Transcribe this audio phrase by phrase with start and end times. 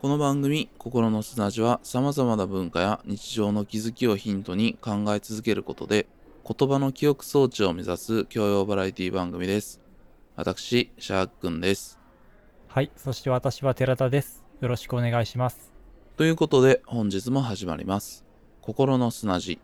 [0.00, 6.06] この番組「心の砂地」はさまざまな文化や日常の気づきをヒントに考え続けることで
[6.42, 9.78] 言葉の記憶装置を目指す教養バラエティ番組です
[10.36, 11.98] 私シャークンです
[12.68, 12.90] はい。
[12.96, 14.42] そして私は寺田です。
[14.60, 15.70] よろしくお願いします。
[16.16, 18.24] ということで本日も始まります
[18.62, 19.58] 心の砂地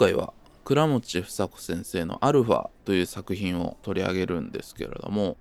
[0.00, 0.32] 回は
[0.64, 5.36] 倉持房子先生の「アルファ」という作品を取り上げるんですけれども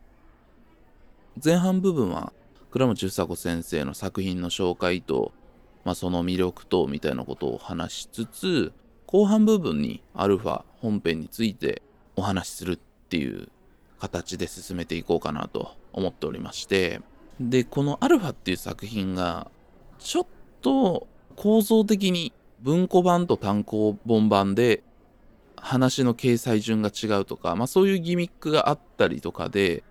[1.42, 2.34] 前半部分は
[2.70, 5.32] 倉持房子先生の作品の紹介と、
[5.86, 8.74] まあ、その魅力とみたいなことを話しつつ
[9.06, 11.82] 後半部分にアルファ本編について
[12.18, 13.48] お話しするっていう
[13.98, 17.02] 形で進めていこうかなと思っておりまして
[17.40, 19.50] でこの「アルファ」っていう作品が
[20.00, 20.26] ちょっ
[20.62, 21.08] と
[21.38, 24.84] 構造的に文庫版と単行本版で
[25.56, 29.84] 話の掲載順が違うとか、まあそういうギミックがあったりとかで、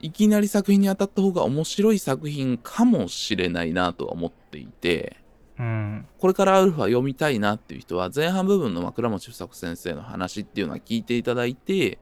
[0.00, 5.16] いきなり作品に当たった方が面白い作品かもしれないなとは思っていて、
[5.58, 6.06] うん。
[6.18, 11.98] これからアルファ読みたいなっていう人は、前半部分の枕持房子先生の話っていうのは聞いていただいて、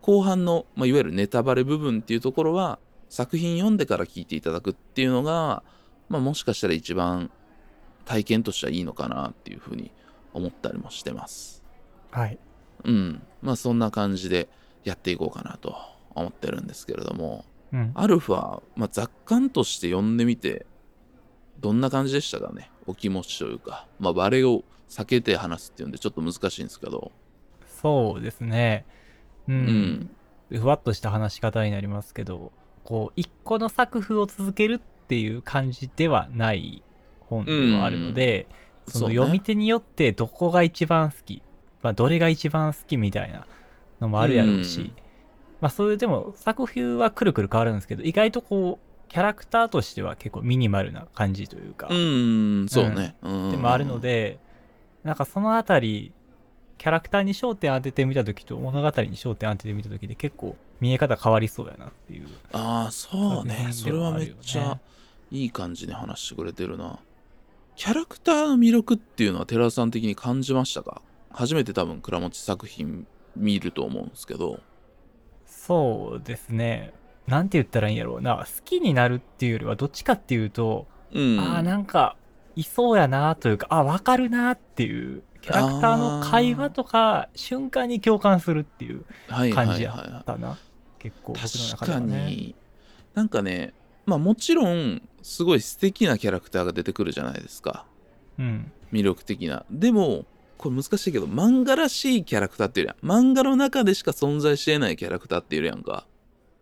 [0.00, 5.62] 後半の、まあ、いわゆるネタバレ部分っていうところは、作品読んでから聞いていただくっていうのが、
[6.08, 7.30] まあもしかしたら一番
[8.04, 9.90] 体験としてはいいのかなっていうふうに
[10.32, 11.64] 思ったりもしてます。
[12.10, 12.38] はい。
[12.84, 13.22] うん。
[13.42, 14.48] まあそんな感じで
[14.84, 15.76] やっていこうかなと
[16.14, 17.92] 思ってるんですけれども、うん。
[17.94, 20.66] アルファ、まあ、雑感として読んでみて、
[21.60, 22.70] どんな感じでしたかね？
[22.86, 23.86] お気持ちというか。
[23.98, 27.10] まあバレを避けて話すっていうんでちょっと難しいんですけど。
[27.66, 28.84] そうですね。
[29.48, 30.10] ううんん。
[30.50, 32.52] ふわっとした話し方になりますけど、
[32.84, 36.82] こう、一個の作風を続けるっていう感じではない
[37.42, 38.46] 本ではあるので、
[38.88, 41.42] そのそうね読み手によってどこが一番好き、
[41.82, 43.46] まあ、どれが一番好きみたいな
[44.00, 44.92] のもあるやろうし、うん
[45.64, 53.16] まあ、それでも作風はくるくる変わるんですけど、意外とこう、キャラクターとしては結構ミニマルな感じというか、うん、そうね。
[53.22, 53.50] うん。
[53.50, 54.38] でもあるので、
[55.04, 56.12] なんかそのあたり、
[56.76, 62.26] キャラクターに焦点当ててみたときと物語に焦点当ててみたときで結構見え方変わりそうやなっていう。
[62.52, 63.68] ああ、そうね。
[63.70, 64.78] 作それはめっちゃ
[65.30, 66.98] いい感じに話してくれてるな。
[67.76, 71.02] キャラクターの魅力っていうのは寺田さん的に感じましたか？
[71.30, 74.60] 初めて多分倉持作品見ると思うんですけど。
[75.46, 76.92] そうですね。
[77.26, 78.46] なんて言ったらいいんやろうな。
[78.46, 81.40] 好きになるっていうよりはどっちかっていうと、うん。
[81.40, 82.16] ああ、なんか、
[82.54, 90.58] いそうやなというか、あわかるなっていう、キャラクターの会話とか、瞬間に共感するっていうはいはいはい感じやはったな。
[90.98, 91.36] 結構、い。
[91.36, 92.26] 僕の中確かではね。
[92.26, 92.54] に。
[93.14, 93.72] なんかね、
[94.06, 97.86] まあもちろん、すごい素敵なキャラクターが出てくるじゃないですか。
[98.38, 98.72] うん。
[98.92, 99.64] 魅力的な。
[99.70, 100.26] でも、
[100.58, 103.06] これ難しいけど、漫画らしいキャラクターっていうやん。
[103.06, 106.06] 漫画の中でしか存在していないキャラクターっていうやんか。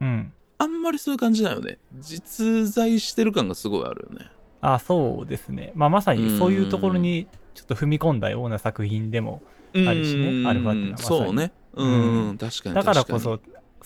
[0.00, 0.32] うん。
[0.58, 1.78] あんまりそういう感じだよね。
[2.00, 4.30] 実在してる感がすごいあるよね。
[4.60, 5.72] あそうですね。
[5.74, 9.42] まあ、まさにそういうところにちょっと踏み込んだような作品でも、
[9.74, 11.52] あるしねうんアルファっていうのはそうね。
[11.74, 11.86] う
[12.32, 13.40] ん、確かにだからこそ、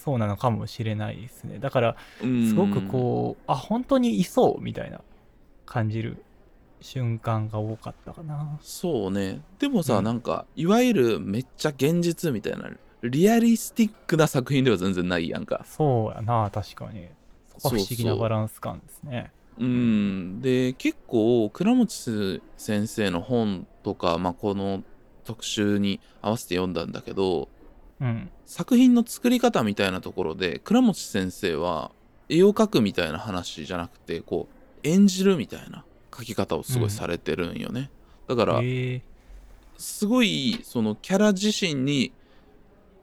[0.07, 1.59] そうなのかもしれないですね。
[1.59, 5.01] だから、うんすごくこう、あ、本当にいそうみたいな
[5.67, 6.23] 感じる
[6.81, 8.57] 瞬間が多かったかな。
[8.63, 9.41] そうね。
[9.59, 12.71] でもさ、うんなんか、いわゆるめっちゃ現実みたいな、
[13.03, 15.67] リアリスティックな作品では全然ないやんか。
[15.69, 17.09] そうやな、確かに。
[17.59, 19.33] そこは不思議なバランス感ですね。
[19.59, 20.41] うん。
[20.41, 24.85] で、結構、倉持先生の本とか、まあ、この
[25.25, 27.49] 特集に合わせて読んだんだけど、
[28.01, 28.31] うん。
[28.45, 31.91] 作品の作り方みたいなところで倉持先生は
[32.29, 37.91] 絵を描くみたいな話じゃなくてこう演じるみたいな描き方をすごいされてるんよね、
[38.27, 39.03] だからえ
[39.77, 42.13] すごいそのキャラ自身に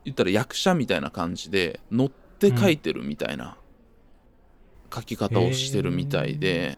[0.05, 3.57] 言ったら役者みたいな感じで乗って描いてるみたいな
[4.89, 6.77] 描き方をしてるみたいで、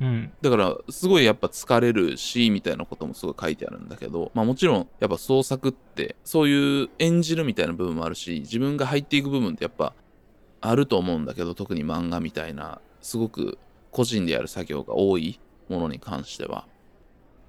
[0.00, 0.32] うん。
[0.40, 9.94] だからすごいやっぱ疲れるしみたいなこともすごい書いてあるんだけどまあもちろんやっぱ創作ってそういう演じるみたいな部分もあるし自分が入っていく部分ってやっぱ
[10.60, 13.58] あると思うんだけど特に漫画みたいなすごく
[13.90, 16.66] 個人でやる作業が多いものに関しては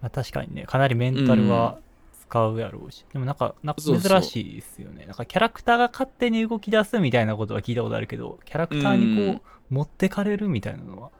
[0.01, 1.79] まあ、確かにね、かなりメンタルは
[2.21, 3.05] 使うやろうし。
[3.11, 5.05] でもなんか、なんか珍しいですよね。
[5.05, 11.11] なんかキャラクターが勝手に動き出すみたいなことは聞いたことあるけど、キャラクターにこう、うん持ってかれるみたいなのはそう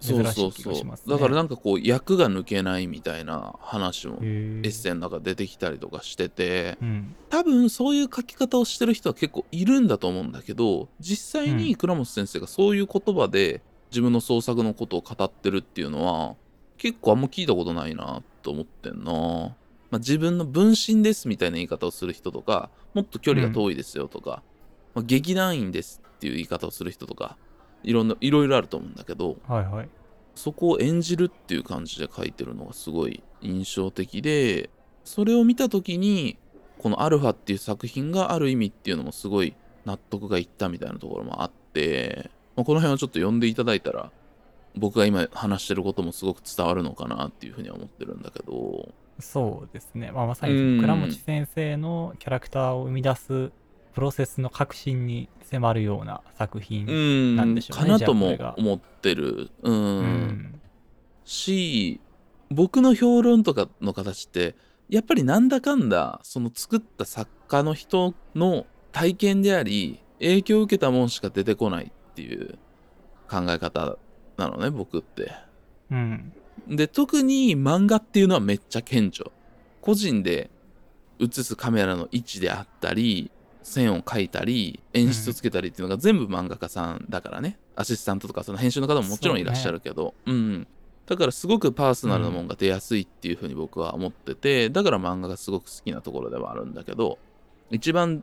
[0.00, 0.52] 珍しい気そう。
[0.52, 1.14] そうがしますね。
[1.14, 7.14] だからなんかこう役が抜けないみたいな話もエッセイの中出てきたりとかしててうん。
[7.30, 13.60] 多分そういう書き方をしてる人は結構いるんだと思うんだけど実際に倉本先生がそういう言葉で
[13.90, 16.36] 自分の創作のことを語ってるっていうのは
[16.76, 24.42] 結構あんま聞いたことないなと思ってんな、まあ、自分の分身ですみたいな言い方をする人とかもっと距離が遠いですよとか、
[24.94, 27.36] まあ、劇団員ですっていう言い方をする人とか
[27.82, 29.88] いろんないろいろあると思うんだけどはいはい。
[30.34, 34.70] そこを演じるっていう感じで書いてるのがすごい印象的で
[35.04, 36.38] それを見た時に
[36.78, 39.54] この「アルファ」っていう作品がある意味っていうのもすごい
[39.84, 44.12] 納得がいったみたいなところもあって、まあ、この辺はちょっと読んでいただいたら
[44.76, 48.88] 僕が今話してることもすごく伝わるのかなっていうふうには思ってるんだけど
[49.20, 50.12] そうですね。
[50.12, 53.50] まあ、まさうんに倉持先生のキャラクターを生み出す
[53.94, 56.86] プロセスの革新に迫るような作う品。
[56.86, 60.60] んなんでしょうねかなとも思ってるうん、うん
[61.24, 62.00] し
[62.50, 64.56] 僕の評論とかの形って
[64.88, 72.58] やっぱりなんだかんだその作った作家の人の体験であり影響を受けたもんしか出てこないっていう
[73.28, 73.98] 考え方
[74.38, 75.32] なのね僕って。
[75.90, 76.32] うん。
[76.66, 79.30] で特に漫画っていうのはめっちゃ顕著。
[79.82, 80.50] 個人で
[81.20, 83.30] 映すカメラの位置であったり
[83.68, 90.14] 線を描いたり演出つけたりっていうのが全部漫画家さんだからね、アシスタントとかその編集の方ももちろんいらっしゃるけど。
[90.26, 90.66] う、ん。
[91.06, 97.16] だからすごくパーソナルなもんが出やすいっていうふうに僕は思っててだから漫画がすごく好きなところではあるんだけど
[97.70, 98.22] 一番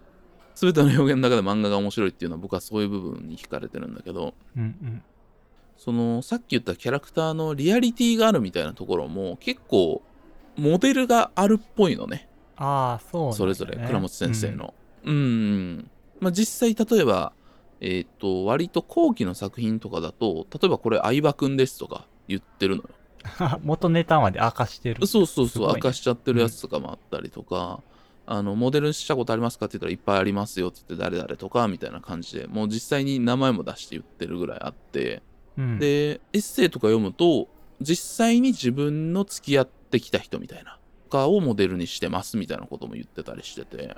[0.53, 5.03] 全ての表現の中で漫画が面白いっていうのは僕はそういう部分に惹かれてるんだけどうんうん。
[5.77, 10.03] そのさっき言ったキャラクターのリアリティがあるみたいなところも結構
[10.55, 12.29] モデルがあるっぽいのね。
[12.55, 14.73] ああ、そうね、それぞれ倉本先生の。
[15.05, 17.33] うん、まあ、実際例えば
[17.81, 22.89] えっ、と割と後期の作品とかだと例えばこれ相葉くんですとか言ってるのよ。
[23.39, 23.59] うん。
[23.63, 25.05] 元ネタまで明かしてる。
[25.07, 27.81] そうそうそう、ね明かしちゃってるやつとかもあったりとか、
[28.25, 35.21] あのモデルしたことありますかって言ったらいっぱいありますよって言って誰々とかみたいな感じでもう実際に名前も出して言ってるぐらいあって
[35.57, 37.47] うん、でエッセイとか読むと
[37.81, 40.79] 実際に自分の付き合ってきた人みたいな
[41.09, 43.95] かをモデルにしてますみたいなことも言ってたりしてて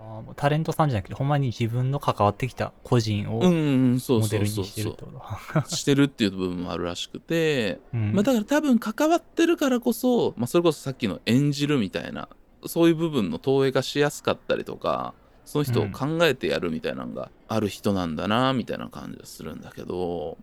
[0.00, 3.52] あーもうタレントさんじゃなくて、ほんまに自分の関わってきた個人をうん
[3.92, 5.76] うんそうモデルにしてるってうこと。
[5.76, 8.12] してるっていう部分もあるらしくて、うん。
[8.12, 12.28] まあ、だから多分関わってるからこそ、まあ、それこそさっきの演じるみたいな
[12.66, 15.14] そういう部分の投影がしやすかったりとか
[15.44, 20.36] その人を考えてやるみたいなのがある人なんだなみたいな感じがするんだけど。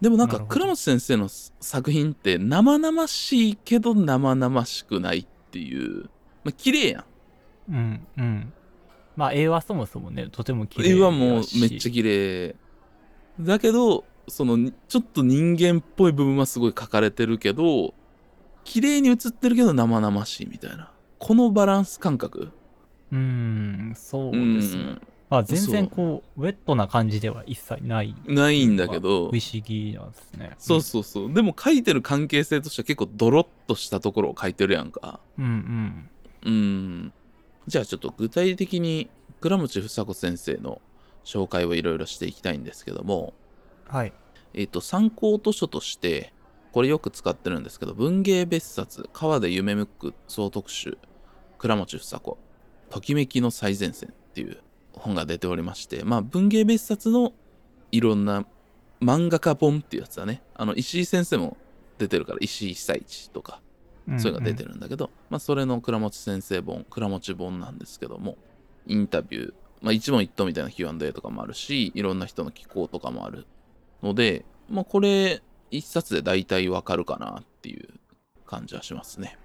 [0.00, 6.10] でもなんか倉本先生の作品って生々しいけど生々しくないっていう、
[6.42, 7.04] まあ綺麗やん。
[7.70, 8.52] うんうん。
[9.16, 12.56] まあ、絵はそもそもね、とても綺麗絵はもうめっちゃ綺麗。
[13.40, 17.92] だけどそのちょっと人間っぽい部分はすごい描かれてるけど
[18.64, 20.90] 綺麗に写ってるけど生々しいみたいな。
[21.18, 22.50] このバランス感覚。
[23.12, 24.82] うーん、そううですね。
[24.82, 25.02] ん。
[25.30, 28.14] まあ、全然こう、ウェットな感じでは一切ない。
[28.26, 29.30] ないんだけど。
[29.30, 30.50] 不思議なんですね。
[30.58, 31.32] そうそうそう。
[31.32, 35.20] でも描いてる関係性としては結構ドロッとしたところを描いてるやんか。
[35.38, 36.10] うんうん。
[36.44, 37.12] うん
[37.66, 40.80] じゃあちょっと具体的に倉持房子先生の
[41.24, 43.34] 紹介をいろいろしていきたいんですけども
[43.88, 44.12] はい。
[44.54, 46.32] えっ、と、参考図書として、
[46.72, 50.98] これよく使ってるんですけど、文芸別冊、川で夢むく総特集、
[51.58, 52.38] 倉持房子、
[52.90, 54.58] ときめきの最前線っていう
[54.92, 57.32] 本が出ておりまして、まあ、文芸別冊の
[57.92, 58.44] いろんな
[59.00, 60.42] 漫画家本っていうやつだね。
[60.54, 61.56] あの、石井先生も
[61.98, 63.60] 出てるから、石井被災地とか、
[64.18, 64.74] そういうのが出てる。
[64.76, 68.36] んだけど、まあ、それの倉持先生本、倉持本なんですけども、
[68.86, 73.46] インタビュー、まあ、一問一答みたいな Q&A とかもあるし、いろんな人の寄稿とかもある
[74.02, 77.88] ので、まあ、これ、一冊で大体わかるかなっていう
[78.46, 79.38] 感じはしますね。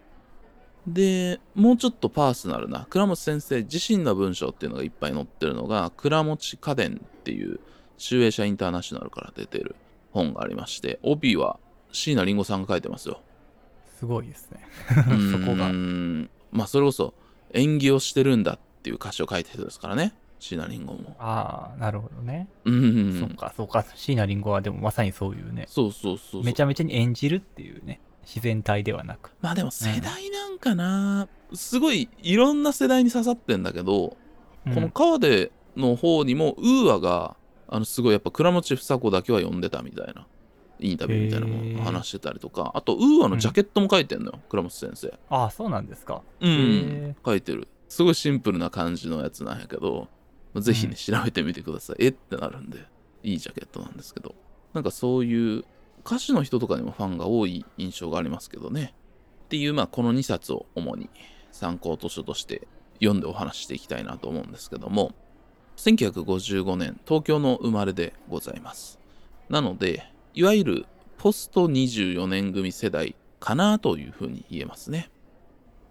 [0.88, 7.60] で、もうちょっとパーソナルな、倉持先生自身の文章っていうのがいっぱい載ってるのが、倉持家電っていう、
[7.98, 9.75] 集英社インターナショナルから出てる
[10.12, 11.60] 本がありまして、帯は
[11.92, 13.22] 椎名林檎さんが書いてますよ。
[14.00, 14.65] すごいですね。
[14.91, 14.96] う
[15.29, 15.72] そこが。
[16.51, 17.13] まあそれこそ
[17.53, 22.48] 演技をしてるんだっていう歌詞を書いた人ですからね椎名林檎もああ、なるほどね。
[22.63, 23.86] うんそっか、そうか。
[23.96, 29.34] 椎名林檎はでもまさにそういうね、そうそうそうそうめちゃめちゃに演じるっていうね、自然体ではなく。
[29.41, 34.15] まあでも世代なんかな、すごいいろんな世代に刺さってんだけど、
[34.65, 37.36] うんこの川での方にも UAが
[37.68, 40.27] あのすごいやっぱ倉持房子だけは読んでたみたいな
[40.79, 42.71] インタビューみたいなのも話してたりとか。
[42.74, 45.13] あと UAのジャケットも描いてんのよ、くらもち先生。
[45.29, 46.21] ああそうなんですか。
[46.39, 46.51] うん。
[46.51, 47.67] へ描いてる。
[47.88, 50.07] すごいシンプルな感じのやつなんやけど
[50.55, 51.95] ぜひね、うん調べてみてください。
[52.00, 52.86] えってなるんで
[53.24, 54.36] いいジャケットなんですけど。
[54.74, 55.65] なんかそういう
[56.05, 58.93] 歌手の人とかにもファンが多い印象がありますけどね。
[59.45, 61.09] っていうまあこの2冊を主に
[61.51, 62.67] 参考図書として
[63.00, 65.13] 読んでお話ししていきたいなと思うんですけども。
[65.77, 69.00] 1955年東京の生まれでございます。
[69.48, 70.86] なのでいわゆる
[71.17, 75.10] ポスト24年組世代かなというふうに言えますね。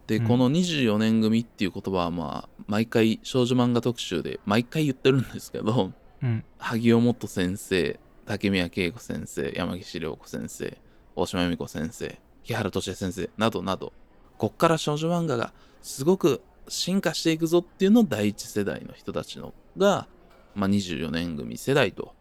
[0.07, 0.26] で、うん。
[0.26, 6.45] この24年組っていう言葉はまあ毎回少女漫画特集で毎回言ってるんですけどうん。
[6.57, 10.78] 萩尾本先生竹宮恵子先生山岸涼子先生
[11.14, 13.93] 大島由美子先生木原俊恵先生などなど
[14.38, 15.52] こっから少女漫画が
[15.83, 20.09] すごく進化していくぞっていうのを第一世代の人たちのが、
[20.55, 22.14] まあ、24年組世代と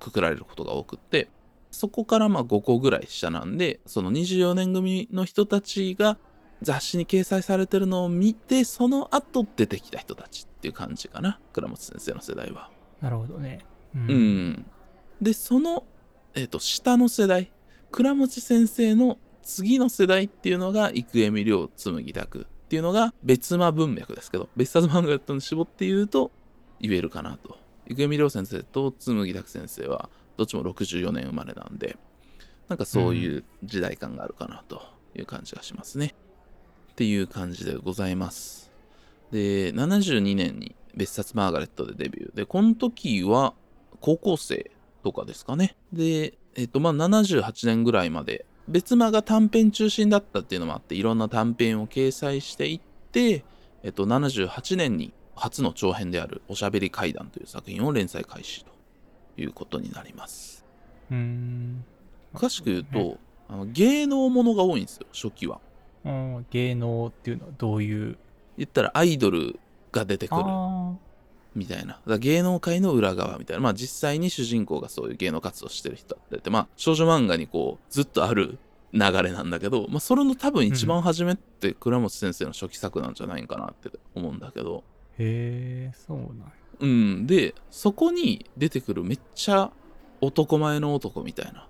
[0.00, 1.28] くくられることが多くって
[1.74, 6.16] そこからまあ5個ぐらい下なんでその24年組の人たちが
[6.62, 12.70] 雑誌に掲載されてるのを見てその後出てきた人たちっていう感じかな倉本先生の世代は。
[13.00, 13.60] なるほどね。
[13.94, 14.66] ううん、
[15.20, 15.84] でその、
[16.34, 17.52] えー、と下の世代
[17.92, 26.32] 倉持先生の次の世代っていうのが生恵美涼紬拓っていうのが別間文脈ですけど別冊漫画に絞って言うと
[26.80, 27.58] 言えるかなと。
[27.88, 31.96] 生恵美涼先生と紬拓先生はどっちも64年生まれなんで
[32.68, 34.82] なんかそういう時代感があるかなと
[35.14, 36.14] いう感じがしますね、
[36.92, 38.72] っていう感じでございます。
[39.30, 42.34] で72年に別冊マーガレットでデビュー。
[42.34, 43.54] でこの時は
[44.00, 44.70] 高校生
[45.02, 45.76] とかですかね。
[45.92, 52.80] で、えっと、まあ、78年ぐらいまで、別間が短編中心だったっていうのもあって、いろんな短編を掲載していっ
[53.12, 53.44] て、
[53.82, 58.73] えっと、78年に初の長編であるおしゃべり怪談という作品を連載開始と。
[59.36, 60.64] いうことになります。
[61.10, 61.84] うん
[62.32, 65.60] 詳しく言うと、あの芸能ものが多いんですよ、初期は。
[66.04, 68.16] うん芸能っていうのはどういう？
[68.56, 69.58] 言ったらアイドル
[69.92, 70.94] が出てくるあ
[71.54, 72.00] みたいな。
[72.18, 73.60] 芸能界の裏側みたいな。
[73.60, 78.58] まあ実際に主人公がそういう芸能活動してる人だったりって、まあ少女漫画にこうずっとある
[78.92, 84.84] 流れなんだけど、まあそれの多分一番初めって倉本先生の初期作なんじゃないかなって思うんだけど。
[85.18, 86.34] ーへえそうなんや。
[86.80, 87.26] うん。
[87.26, 89.70] で、そこに出てくるめっちゃ
[90.20, 91.68] 男前の男みたいな。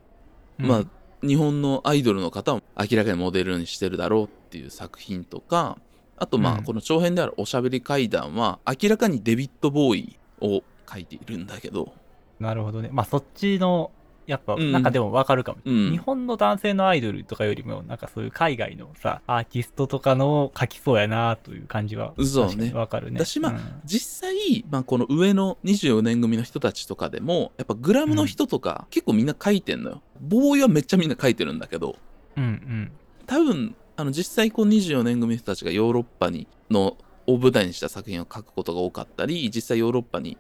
[0.58, 0.84] まあ
[1.26, 5.78] 日本のアイドルの方を明らかにモデルにしてるだろうっていう作品とか、
[6.16, 6.64] あとまあうん。
[6.64, 11.94] この長編であるおしゃべり怪談は明らかにデビッド・ボーイを書いているんだけど、
[12.38, 12.90] なるほどね。
[12.92, 13.90] まあそっちの
[14.26, 15.90] やっぱうんなんかでもわかるかも、うん。
[15.90, 23.18] 日本の男性のアイドルとかよりもなんかそういう海外のさアーティストとかの書きそうやなという感じはそうねわかるね。
[23.24, 23.60] 私まあうん。
[23.84, 30.02] 実際、まあ、この上の24年組の人たちとかでもやっぱグラムの人とか結構みんな書いてんのよ。
[30.20, 31.96] ボーイはめっちゃみんな書いてるんだけど。
[32.36, 32.92] うんうん。
[33.26, 40.36] 多分あの実際こう24年組の人たちがヨーロッパにのを舞台にした作品を書くことが多かったり実際ヨーロッパに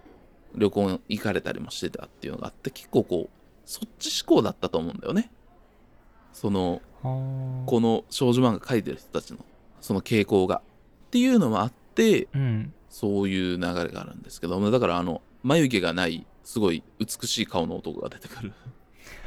[0.54, 3.30] 旅行行かれたりもしてたっていうのがあって結構こう
[3.64, 5.30] そっち思考だったと思うんだよね。
[6.32, 9.38] そのこの少女漫画書いてる人たちの
[9.80, 10.62] その傾向が。
[11.06, 18.52] っていうのもあってうんそういう流れがあるんですけどだからあの眉毛がないすごい美しい顔の男が出てくる。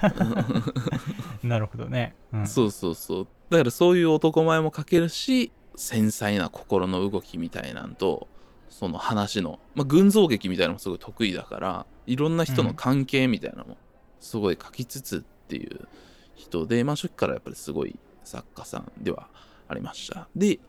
[1.44, 3.28] なるほどね、うん、そうそうそう。
[3.50, 8.28] だからそういう男前も描けるし、繊細な心の動きみたいなんと、
[8.70, 13.78] その話の、まあ、群像劇みたいなのもすごい得意だから、いろんな人の関係みたいなのも
[14.20, 15.88] すごい書きつつっていう
[16.36, 19.28] 人で、まあ初期からやっぱりすごい作家さんでは
[19.68, 20.28] ありました。
[20.36, 20.60] で、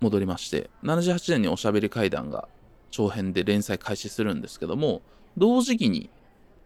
[0.00, 2.48] 戻りまして、78年におしゃべり怪談が
[2.90, 5.02] 長編で連載開始するんですけども、
[5.36, 6.10] 同時期に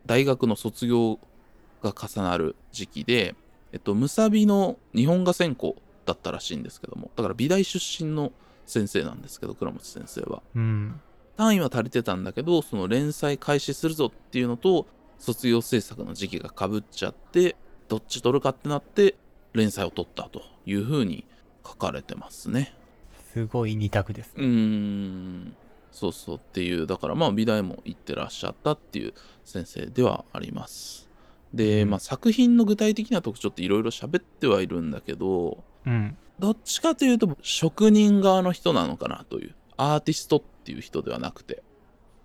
[0.07, 1.19] 大学の卒業
[1.83, 3.35] が重なる時期で、
[3.73, 8.33] えっと、ムサビの日本画専攻だったらしいんですけども、だから美大出身の
[8.67, 10.43] 先生なんですけど、倉持先生は。
[10.55, 11.01] うん
[11.35, 14.87] 単位は足りてたんだけど、その連載開始するぞっていうのと、
[15.23, 17.55] 卒業制作の時期がかぶっちゃって、
[17.87, 19.15] どっち取るかってなって、
[19.53, 21.25] 連載を取ったというふうに
[21.65, 22.75] 書かれてますね。
[23.33, 25.55] すごい二択ですうーん、
[25.93, 29.15] そうそうっていう、だからまあ美大も行ってらっしゃったっていう
[29.45, 31.09] 先生ではあります。
[31.55, 31.91] で、うん。
[31.91, 36.17] まあ作品の具体的な特徴っていろいろ喋ってはいるんだけど、うん。
[36.41, 41.63] どっちかというと職人側の人なのかなという、アーティストっていう人ではなくて、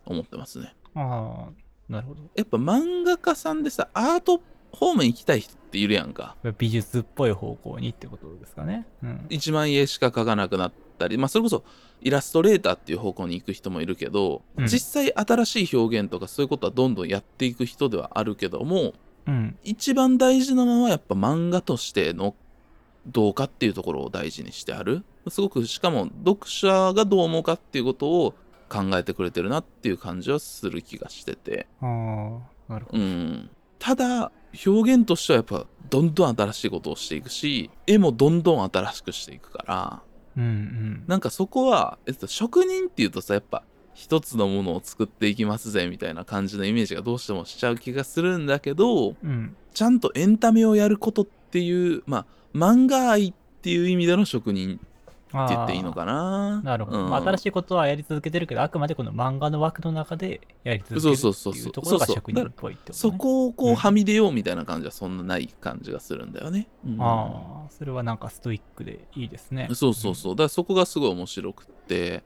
[0.07, 0.73] 思ってますね。
[0.95, 2.21] ああなるほど。
[2.35, 4.41] やっぱ漫画家さんでさ、アート
[4.71, 6.35] 方面行きたい人っているやんか。
[6.57, 8.85] 美術っぽい方向にってことですかね。
[9.03, 9.25] うん。
[9.29, 11.63] 1万円しか描かなくなったり、まあ、それこそ
[12.01, 14.67] イラストレーターっていう方向に行く人もいるけど、うん。
[14.67, 18.93] 実際新しい表現とかそういうことはどんどんやっていく人ではあるけども
[19.25, 19.57] うん。
[19.63, 22.35] 一番大事なのはやっぱ漫画としての
[23.07, 28.33] どうかっていうところを大事にしてあるすごくしかも読者がどう思うかっていうことを
[28.69, 31.67] 考えてくれてるなっていう感じはする気がしてて。
[31.81, 31.85] あ
[32.69, 32.97] あなるほど。
[32.97, 33.49] うん。
[33.79, 34.31] ただ
[34.65, 40.01] 表現としてはやっぱどんどん新しいことをしていくし絵もどんどん新しくしていくから
[40.35, 41.03] うんうん。
[41.07, 49.55] なんかそこは、えっと、職人っていうとさやっぱ一つのものを作っていきますぜみたいな感じのイメージがどうしてもしちゃう気がするんだけどうん。
[49.73, 54.79] ちゃんとエンタメをやることっていうまあ漫画愛っていう意味での職人
[55.27, 56.61] って言っていいのかな。
[56.61, 57.09] なるほど、うん。
[57.09, 67.01] まあ、新しいことはやり続けてるけどあくまでこの漫画の枠の中でやり続けるっていうところが職人っぽいってこと、ね、そこをこううんはみ出ようみたいな感じはそんなない感じがするんだよね、うん。
[67.01, 69.69] ああそれはなんかストイックでいいですね。
[69.73, 70.33] そうそうそう。
[70.33, 72.23] だからそこがすごい面白くって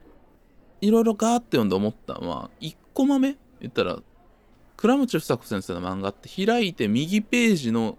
[0.81, 3.99] いろいろガーって読んで思ったのは1コマ目言ったら
[4.77, 7.97] 倉持房子先生の漫画って開いて右ページの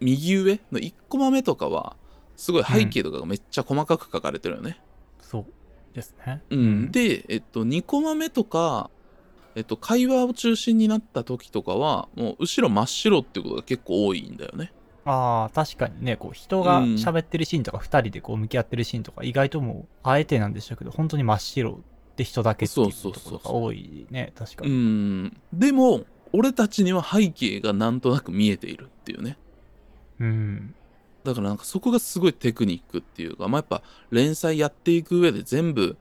[0.00, 1.96] 右上の1コマ目とかは
[2.36, 4.80] すごい背景とかがめっちゃ細かく書かれてるよね、
[5.20, 5.46] そう
[5.94, 6.42] ですね。
[6.50, 6.90] うん。
[6.92, 8.90] で、えっと、2コマ目とか、
[9.54, 14.72] えっと、会話を中心になった時とかはもう後ろ真っ白っていうことが結構多いんだよね。
[15.06, 16.16] ああ確かにね。
[16.16, 21.80] こう人が喋ってるシーンとか2人でこう向き合ってるシーンとか意外ともうあえてなんでしょうけど本当に真っ白
[22.16, 24.32] で人だけっていうそうそうそうそうところが多いね。
[24.36, 25.40] 確かうに、ん。
[25.52, 29.38] でも俺たちには背景がなんとなく見えているっていうね。
[30.18, 30.74] うん、
[31.26, 35.96] だからなんかそこがすごいテクニックっていうかまあやっぱ連載やっていく上で全部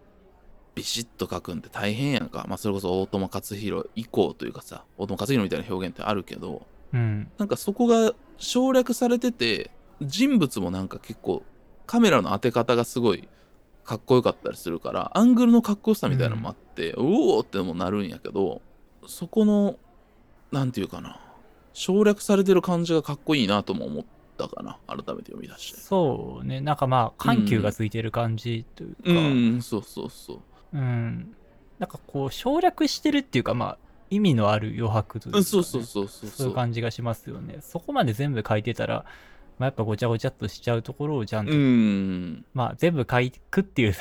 [0.74, 2.46] ビシッと書くんって大変やんか。
[2.50, 6.65] まあそれこそ大友克洋以降というかさ大友克洋みたいな表現ってあるけど
[6.96, 9.70] うん、なんかそこが省略されてて
[10.01, 11.44] 人物もなんか結構
[11.86, 13.27] カメラの当て方がすごい
[13.84, 18.62] かっこよかったりするからアングルのかっこよさみたいなのもあって、うおーってもなるんやけど
[19.05, 19.77] そこの
[20.51, 21.20] なんていうかな
[21.74, 24.05] 省略されてる感じがかっこいいなとも思っ
[24.36, 25.80] たかな改めて読み出して。
[25.80, 26.62] そうね。
[26.62, 30.39] なんかまあ緩急がついてる感じというか、うんそうそうそう。
[30.74, 31.36] うん。
[31.80, 33.77] なんかこう省略してるっていうかまあ
[34.10, 36.30] 意味のある余白というか、ね、うんそうそうそうそう。
[36.30, 37.58] そういう感じがしますよね。
[37.62, 39.06] そこまで全部書いてたら、
[39.58, 42.45] まあ、やっぱごちゃごちゃっとしちゃうところをちゃんと、うん。
[42.54, 43.17] まあ全部書
[43.52, 43.93] くっていう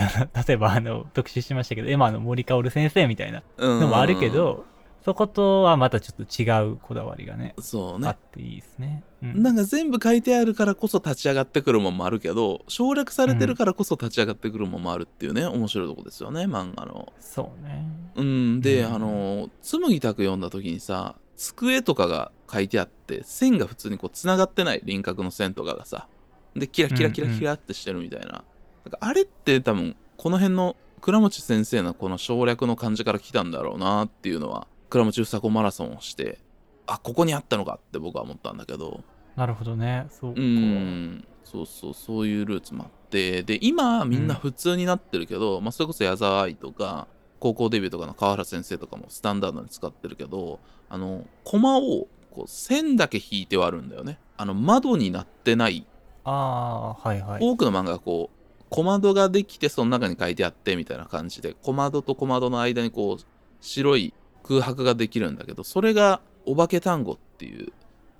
[0.46, 4.64] 例えばあの特集しましたけどエマの森薫先生みたいなうんのもあるけど、
[5.04, 9.02] そことはまたちょっと違うこだわりがねそうねあっていいですね。
[9.22, 17.12] うんなんか全部書いてあるからこそ立ち上がってくるもんもあるけど省略されてるからこそ立ち上がってくるもんもあるっていうね面白いとこですよね漫画の。
[17.20, 17.86] そうね。
[18.16, 26.08] うんで、うんあの紬拓読んだ時にさ机とかが書いてあって線が普通にこうつながってない輪郭の線とかがさ
[26.56, 28.42] でキラキラキラキラってしてるみたいな,、なん
[28.90, 36.38] かあれって多分この辺の倉持先生のこの省略の感じから来たんだろうなっていうのは倉持房子マラソンをして
[36.86, 39.02] あここにあったのかって僕は思ったんだけど。
[39.34, 40.06] なるほどね。
[40.10, 40.40] そうか。
[40.40, 41.24] うん。
[41.42, 41.94] そうそう。
[41.94, 43.42] そういうルーツもあって。
[43.42, 47.08] で今みんな普通になってるけど、まあ、それこそ矢沢愛とか
[47.40, 54.18] 高校デビューとかの川原先生とかもスタンダードに使ってるけどあのコマをこう線だけ引いて割るんだよね。
[54.36, 55.86] あの窓になってない。
[56.24, 57.42] ああ、はいはい。
[57.42, 63.24] 多くの漫画がこう小窓ができてその中に書いてあってみたいな感じで小窓と小窓の間にこう
[63.60, 64.12] 白い
[64.44, 67.72] 空白ができるんだけどそれが「お化け単語」っていう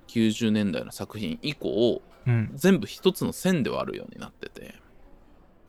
[0.07, 2.51] 90年代の作品以降うん。
[2.55, 4.75] 全部一つの線で割るようになってて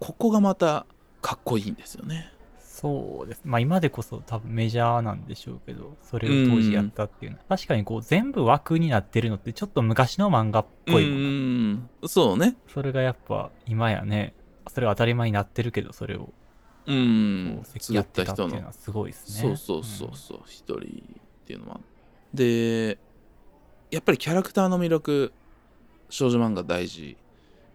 [0.00, 0.86] ここがまた
[1.20, 2.32] かっこいいんですよね。
[2.76, 3.40] そうです。
[3.44, 12.08] まあ今でこそ多分メジャーなんでしょうけど、それを当時やったっていうのは、確かにこう全部枠になってるのってちょっと昔の漫画っぽいもんねうん。
[12.08, 12.54] そうね。
[12.68, 14.34] それがやっぱ今やね、
[14.68, 16.34] それは当たり前になってるけど、それを
[16.86, 17.62] うん。
[17.64, 18.48] こう作った人の。
[18.48, 19.48] っていうのはすごいですね。
[19.48, 20.40] そうそうそうそう。
[20.46, 21.80] 一、人っていうのは
[22.34, 22.98] で
[23.90, 25.32] やっぱりキャラクターの魅力
[26.10, 27.16] 少女漫画大事。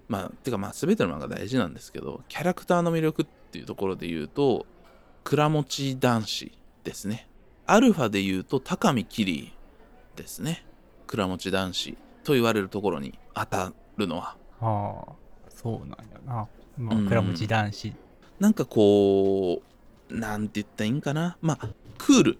[0.07, 4.65] まあてかまあ全ての漫画大事なんですけどキャラクターの魅力っていうところで言うと
[5.23, 6.51] 倉持男子
[6.83, 7.27] ですね。
[7.65, 9.53] アルファで言うと高見キリ
[10.15, 10.65] ですね。
[11.07, 14.35] 倉持男子と言われるところに当たるのは。
[14.59, 15.13] ああ、
[15.49, 15.95] そうなんや
[16.25, 16.47] な。
[16.77, 17.93] まあうん、倉持男子。
[18.41, 19.61] なんかこ
[20.09, 21.37] うなんて言ったらいいんかな。
[21.41, 22.39] まあクール。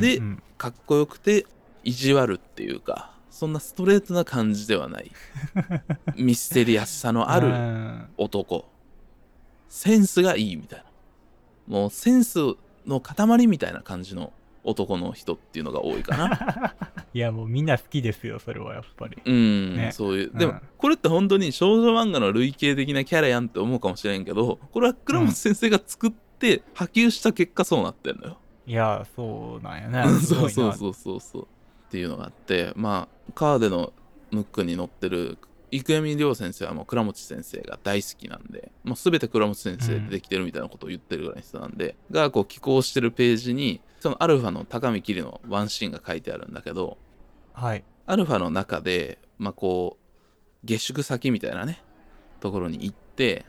[0.00, 0.22] で
[0.56, 1.46] かっこよくて
[1.84, 5.12] 意地悪っていうかそんなストレートな感じではない。
[6.16, 8.08] ミステリアスさのあうるん。
[8.16, 8.66] 男。
[9.68, 10.86] センスがいいみたいな。
[11.66, 12.38] もうセンス
[12.86, 14.32] の塊みたいな感じの
[14.64, 16.74] 男の人っていうのが多いかな。
[17.12, 19.18] いや、もうみんな好きですよ、それはやっぱり。
[19.24, 19.92] うん、ね。
[19.92, 20.30] そういう。
[20.30, 20.38] うん。
[20.38, 30.20] でも、これって本当に少女漫画の類型的なキャラやんって思うかもしれんけどこれは倉本先生が作って波及した結果そうなってんのよ、いや、そうなんやね。
[30.20, 31.42] す そうそうそうそうそう。
[31.42, 31.46] っ
[31.90, 33.92] ていうのがあってまあカーデの
[34.30, 35.38] ムックに載ってる
[35.72, 46.98] 生見亮先生はもう倉持先生が大好きなんでもう全て倉持先生でできてるみたいなことを言ってるぐらいの人なんで、がこう寄稿してるページにそのアルファの高見桐のワンシーンが書いてあるんだけど
[47.52, 47.84] はい。
[48.06, 51.82] アルファの中でまあこう下宿先みたいなね
[52.40, 53.44] ところに行って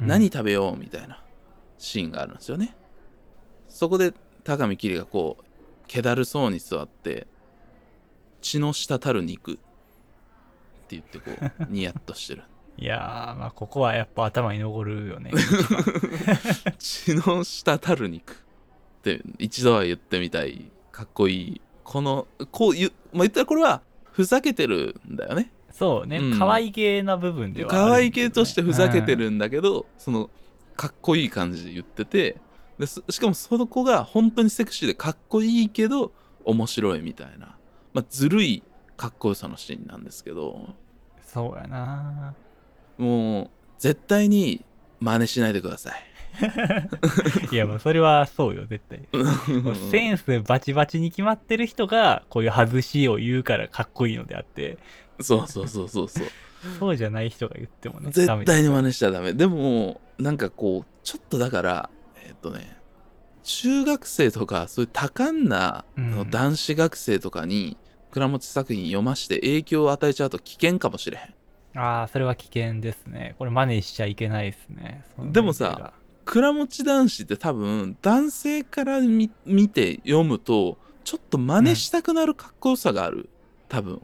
[0.00, 1.22] うん何食べようみたいな
[1.78, 2.76] シーンがあるんですよね。
[3.68, 4.14] そこで
[4.44, 5.44] 高見桐がこう
[5.88, 7.26] 気だるそうに座って
[8.40, 9.60] 血の滴る肉って
[10.90, 12.44] 言ってこう ニヤッとしてる
[12.78, 15.32] いやー、まあ、ここはやっぱ頭に残るよね。
[16.78, 18.41] 血の滴る肉
[19.02, 20.70] って一度は言ってみたい。
[20.92, 21.60] かっこいい。
[21.82, 25.50] このこう言,、まあ、言ったらこれはふざけてるんだよね。
[25.70, 26.18] そうね。
[26.18, 30.30] うん、可愛げな部分ではあるんだ可愛い系としてふざけてるんだけど、その
[30.76, 32.36] かっこいい感じで言ってて
[32.78, 36.12] でそしかもその子が本当にセクシーでかっこいいけど
[36.44, 37.56] 面白いみたいな、
[37.92, 38.62] まあ、ずるい
[38.96, 40.52] かっこよさのシーンなんですけど。
[40.52, 40.74] うん。
[41.26, 42.34] そうやな。
[42.98, 44.64] もう絶対に
[45.00, 46.11] 真似しないでください。
[47.52, 49.06] いや、もうそれはそうよ、絶対。
[49.62, 54.78] もうセンスバチバチに決まってる人が、こういう外しを言うからかっこいいのであって、
[55.20, 56.26] そうそうそうそうそう
[56.78, 58.10] そうじゃない人が言ってもね。
[58.10, 61.90] 絶対に真似しちゃダメでもなんかこうちょっとだから
[62.24, 62.76] えっとね
[63.42, 65.84] 中学生とかそういう多感な
[66.30, 67.76] 男子学生とかに
[68.12, 73.34] 倉持作品読まして影響を与えちゃうと危険かもしれへんああ、それは危険ですね。
[73.38, 75.04] これ真似しちゃいけないですね。
[75.18, 83.28] でもさ倉持男子って多分男性から見見て読むとちょっと真似したくなるかっこよさがある。
[83.68, 84.02] 多分。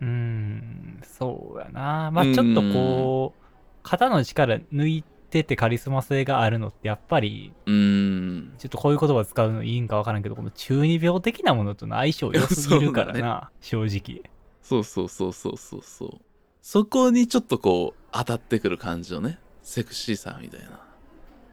[0.00, 2.10] うーん、そうやな。
[2.12, 3.42] まあちょっとこう、
[3.82, 8.54] 肩の力抜いててカリスマ性があるのって、やっぱり、うーん。
[8.58, 14.22] ちょっとこういう言葉使うのいいんかわからんけど、この中二病的なものとの相性良すぎるからな、 正直。
[14.62, 16.20] そうそうそうそうそうそう。
[16.62, 20.80] そこにちょっとこう当たってくる感じのねセクシーさみたいな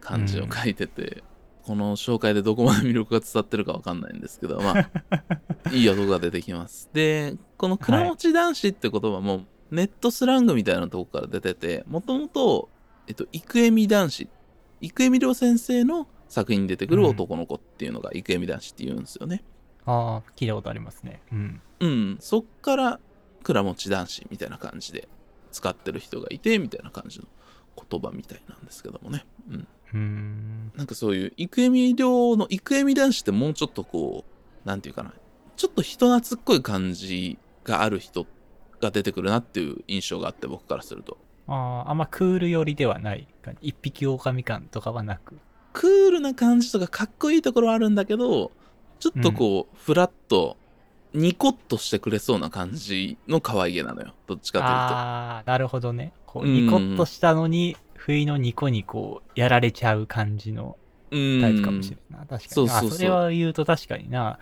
[0.08, 1.22] 感じを書いてて、
[1.68, 4.90] この紹介でどこまで魅力が伝わってるかわかんないんですけどまあ
[5.70, 6.88] いい男が出てきます。
[6.94, 12.70] でこの倉持男子って言葉もネットスラングみたいなとこから出ててもともと
[13.06, 14.28] えっと生恵男子。
[14.80, 19.44] 生恵亮先生の作品に出てくる男の子っていうのが生恵男子って言うんですよね。
[19.84, 21.20] ああ、聞いたことありますね。
[21.32, 21.60] うん。
[21.80, 23.00] うん、そっから
[23.42, 25.08] 倉持男子みたいな感じで
[25.50, 27.26] 使ってる人がいてみたいな感じの
[27.90, 30.72] 言葉みたいなんですけどもね、うん、うーん。
[30.76, 34.24] なんかそういう生恵亮の生恵男子ってもうちょっとこ
[34.64, 35.12] うなんていうかな
[35.56, 38.26] ちょっと人懐っこい感じがある人
[38.80, 43.26] が出てくるなっていう印象があって僕からするとああ、あんまクール寄りではない。
[43.62, 45.38] 一匹狼感とかはなく。
[45.72, 48.50] クールな感じとかかっこいいところはあるんだけど
[48.98, 50.56] ちょっとこう、フラッと
[51.14, 56.12] ニコッとしてくれそうな感じの可愛げなのよどっちかというとああ、なるほどね。
[56.26, 60.78] こう、うんニコッとしたのに、不意のニコニコやられちゃう感じの
[61.10, 62.26] うんタイプかもしれんないな。
[62.26, 62.40] 確かに。
[62.48, 64.38] そうそうそうあそれは言うと確かにな。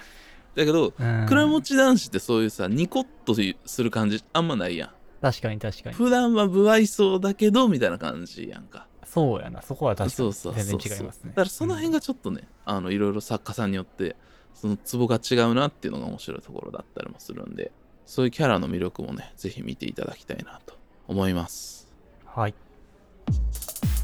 [0.54, 1.26] だけどうん。
[1.26, 3.34] 倉持男子ってそういうさニコッと
[3.66, 4.90] する感じあんまないやん
[5.22, 5.96] 確かに確かに。
[5.96, 9.62] 普段は不愛想だけどみたいな感じやんかそうやな。
[9.62, 11.30] そこは確かに全然違いますね。
[11.30, 14.16] だからその辺がちょっとね、あのいろいろ作家さんによって
[14.54, 17.70] そのツボが違うなっていうのが面白いところだったりもするんで
[18.04, 20.74] そういうキャラの魅力もねぜひ見ていただきたいなと
[21.08, 21.88] 思います
[22.24, 22.54] うんはい。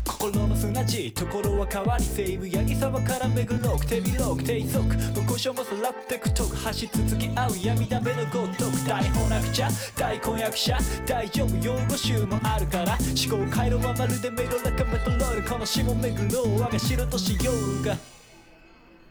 [0.07, 12.97] 心の砂地ところは変わり西武八木沢から巡ろう手広く低速無故障もさらってくとく走り続き合う闇だめのごとく大本なくちゃ大婚約者大丈夫用語集もあるから
[13.29, 17.97] 思考回路はまるでメロラカメトロールこの下巡ろう我が城としようが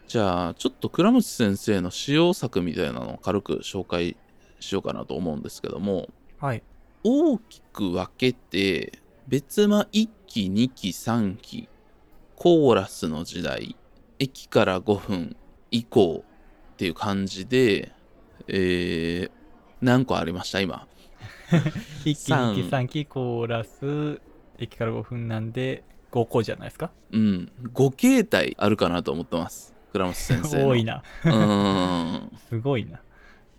[0.08, 4.16] じゃあちょっと倉持先生の使用作みたいなのを軽く紹介
[4.60, 6.62] しようかなと思うんですけどもはい。
[7.04, 9.01] 大きく分けて
[9.32, 11.66] 別間1期2期3期
[12.36, 13.76] コーラスの時代
[14.18, 15.36] 駅から5分
[15.70, 16.22] 以降
[16.74, 17.92] っていう感じで
[18.46, 19.30] えー、
[19.80, 20.86] 何個ありました今？
[22.04, 24.20] 一期、三二期、三期、コーラス、
[24.58, 26.90] 駅から5分なんで、5個じゃないですか？
[27.12, 31.02] うん5形態あるかなと思ってます倉持先生の多いな。
[31.24, 33.00] うーんすごいな。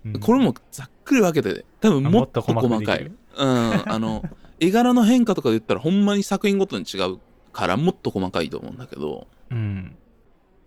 [0.05, 3.05] うんこれもざっくり分けて多分あもっと細かい
[3.37, 4.21] うんあの
[4.63, 7.19] 絵柄の変化とかで言ったらほんまに作品ごとに違う
[7.51, 9.95] からもっと細かいと思うんだけどうん。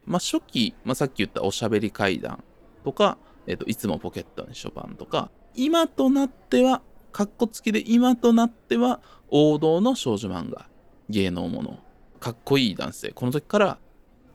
[0.04, 2.44] まあ初期、まあ、さっき言ったおしゃべり階段
[2.84, 6.82] とか、えっといつもポケットにショパンとか今となっては
[7.12, 10.68] かっこつきで今となっては王道の少女漫画
[11.08, 11.78] 芸能もの
[12.20, 13.78] かっこいい男性この時から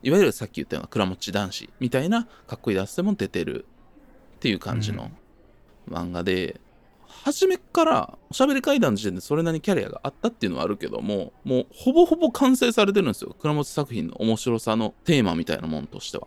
[0.02, 3.66] いわゆるさっき言ったような倉持男子みたいなかっこいい男性も出てる
[4.36, 5.10] っていう感じの
[5.88, 6.60] 漫画で
[7.24, 13.36] 初めっからおしゃべり階段の時点でそれなりにキャリアがあったっていうのはあるけどももうほぼほぼ完成されてるんですよ。
[13.38, 16.26] 倉持作品の面白さのテーマみたいなもんとしては。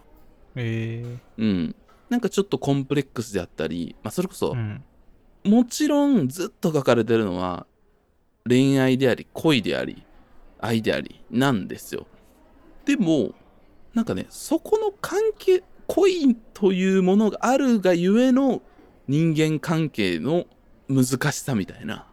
[0.55, 1.17] え。
[1.38, 1.75] うん。
[2.10, 4.84] なんかちょっとコンプレックスであったり、まあ、それこそ、うん。
[5.43, 7.67] もちろんずっと書かれてるのは
[8.47, 10.03] 恋愛であり恋であり
[10.60, 12.08] 愛でありなんですよ。
[12.86, 13.34] でも
[13.93, 18.62] なんかねそこの関係恋というものがあるがゆえの
[19.08, 20.45] 人間関係の
[20.89, 22.08] 難しさみたいな。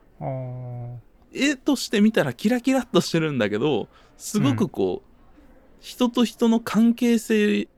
[1.33, 5.09] 絵として見たらキラキラっとしてるんだけどすごくこう、
[5.81, 7.69] 人と人の関係性移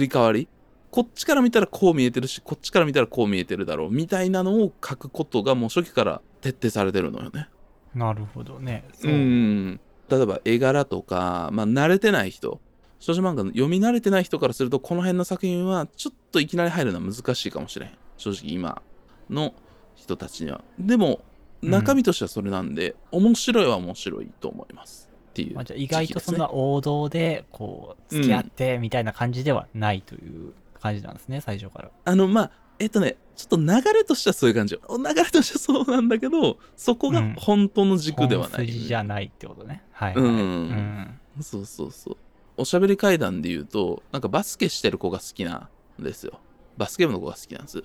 [0.00, 0.48] り変わり
[0.90, 7.48] こっちから見たらこう見えてるしこっちから見たらこう見えてるだろうみたいなのを書くことがもう初期から徹底されてるのよね。
[7.94, 8.84] なるほどね。
[9.02, 9.08] う。
[9.08, 9.80] ん。
[10.08, 12.60] 例えば絵柄とか、まあ、慣れてない人。
[12.98, 17.90] 少女漫画の読み慣れてない人からするとこの辺の作品はちょっといきなり入るのは難しいかもしれん。
[18.16, 18.82] 正直今
[19.30, 19.54] の
[19.94, 21.20] 人たちにはでも
[21.62, 31.90] うん中身としてはそれなんで、面白いは面白いと思いますっていうまあ、じゃあ意外とそんな王道で、こう、付き合ってみたいな感じではないという感じなんですね、最初から。
[32.04, 39.84] あのまあえっとねちょっと流れとしてはそういう感じよ流れとしてはそうなんだけどそこがうん本当の軸ではない、本筋じゃないってことね。
[39.92, 40.24] はい、はい。
[40.24, 42.16] うんうんそうそうそう。
[42.56, 46.40] おしゃべり階段で言うと、なんかバスケしてる子が好きなんですよ。
[46.76, 47.84] バスケ部の子が好きなんですよ。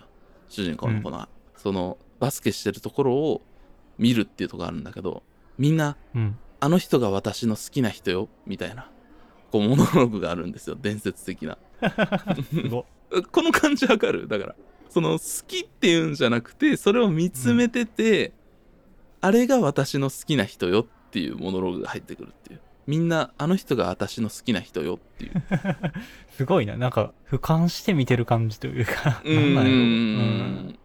[0.50, 1.30] 主人公の子が。
[1.68, 3.42] そのバスケしてるところを
[3.98, 5.22] 見るっていうとこあるんだけど、
[5.58, 6.38] みんな、うん。
[6.62, 8.90] あの人が私の好きな人よ、みたいな、
[9.52, 10.78] こう、モノローグがあるんですよ。
[10.82, 11.58] 伝説的な。
[12.72, 12.86] こ
[13.42, 14.30] の感じわかる？
[14.30, 14.56] だから、
[14.90, 18.32] その好きっていうんじゃなくて、それを見つめてて、
[19.20, 22.62] あれが私の好きな人よっていうモノローグが入ってくるっていう。
[22.86, 25.44] みんな、あの人が私の好きな人よっていう。
[26.32, 26.78] すごいな。
[26.78, 30.80] なんか、俯瞰して見てる感じというか、うなんなんやろん。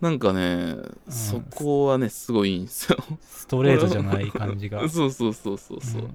[0.00, 0.76] なんかね、
[1.08, 2.98] そこはね、すごいいいんですよ。
[3.22, 4.86] ストレートじゃない感じが。
[4.90, 6.02] そうそうそうそうそう。
[6.02, 6.14] うん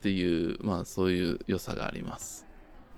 [0.00, 2.46] っていう、まあそういう良さがあります。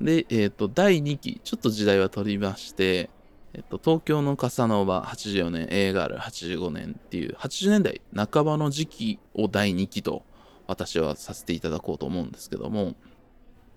[0.01, 3.11] で、えっ、と、第2期、ちょっと時代は取りまして、
[3.55, 10.23] えっと、東京のカサノバ84年、映画ある85年っていう80年代半ばの時期を第2期と
[10.67, 12.95] 私はさせていただこうと思うんですけども、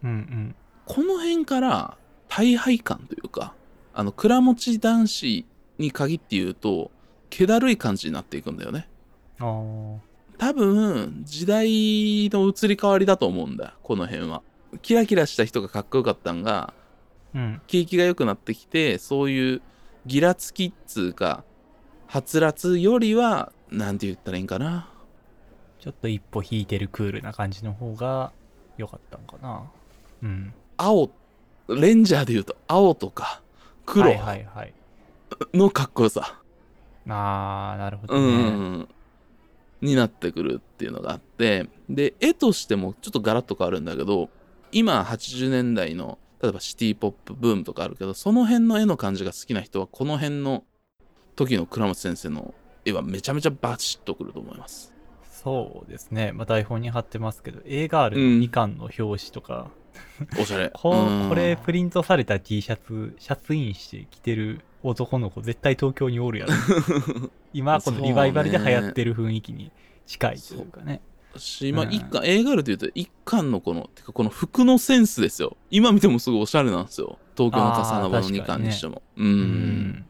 [0.04, 0.56] うんうん。
[0.86, 1.98] この辺から
[2.30, 3.56] 大敗感というか、
[3.94, 5.46] あの、倉持男子
[5.78, 6.92] に限って言うと、
[7.30, 8.88] 気だるい感じになっていくんだよね。
[10.38, 14.42] 多分時代の移り変わりだと思うんだよこの辺は
[14.82, 16.74] キラキラした人がかっこよかったんが
[17.34, 17.62] うん。
[17.68, 19.62] 景気が良くなってきてそういう
[20.06, 21.44] ギラつきっつうか
[22.08, 24.90] はつらつよりはなんて言ったらいいんかな
[25.80, 28.32] ちょっと一歩引いてるクールな感じの方が
[28.78, 29.64] 良かったのかな。
[30.24, 30.54] うん。
[30.78, 31.12] 青
[31.68, 33.42] レンジャーで言うと青とか
[33.86, 34.74] 黒はいはいはい。
[35.54, 36.42] のかっこよさ、
[37.08, 38.50] あー、なるほどうね。
[38.50, 38.88] ん。
[39.82, 41.68] になってくるっていうのがあって。
[41.90, 44.30] で絵としてもちょっとガラッと変わるんだけど
[44.72, 50.64] 今80年代の例えばシティポップブームとかあるけどその辺の絵の感じが好きな人はこの辺の
[51.36, 52.54] 時の倉持先生の
[52.86, 54.94] 絵はめちゃめちゃバシッとくると思います。
[55.44, 56.32] そうですね。
[56.32, 59.70] まあ、台本に貼ってますけど、映画あるうん2巻の表紙とか、
[60.40, 66.54] おしゃれ こうんこれプリントされた T シャツ、シャツインして着てる男の子絶対東京におるやろ。
[67.54, 69.72] 今このリバイバルで流行ってる雰囲気に
[70.06, 71.02] 近いというかね。
[71.38, 79.42] しまあうん一巻映画あるというと一巻のこのてかこの服のセンスですよ今見てもすごいおしゃれなんですよ東京の笠間のあー確かにね2巻にしてもううん
[79.90, 80.06] ん。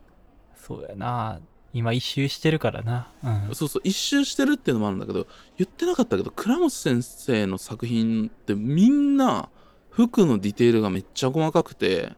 [0.56, 1.40] そうやな。
[1.74, 3.10] 今一周してるからな。
[3.50, 3.56] うん。
[3.56, 5.26] そうそう一周してるっていうのもあるんだけど
[5.58, 9.50] 言ってなかったけど倉持先生の作品ってみんな
[9.96, 12.12] 服のディテールがめっちゃ細かくて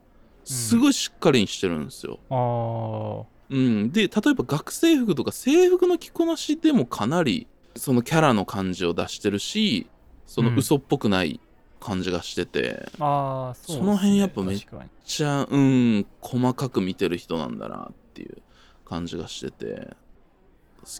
[0.44, 2.20] すごいしっかりにしてるんですよ。
[2.30, 3.26] あー。
[3.50, 9.88] うん、で例えば学生服とか制服の着こなしでもかなりそのキャラの感じを出してるし
[10.26, 10.58] そのうん。
[10.58, 11.40] 嘘っぽくない
[11.80, 13.78] 感じがしてて、あー、そうっすね。
[13.78, 14.60] その辺やっぱめっ
[15.06, 18.42] ちゃうん細かく見てる人なんだなっていう
[18.86, 19.76] 感じがしてて。
[19.76, 20.07] 好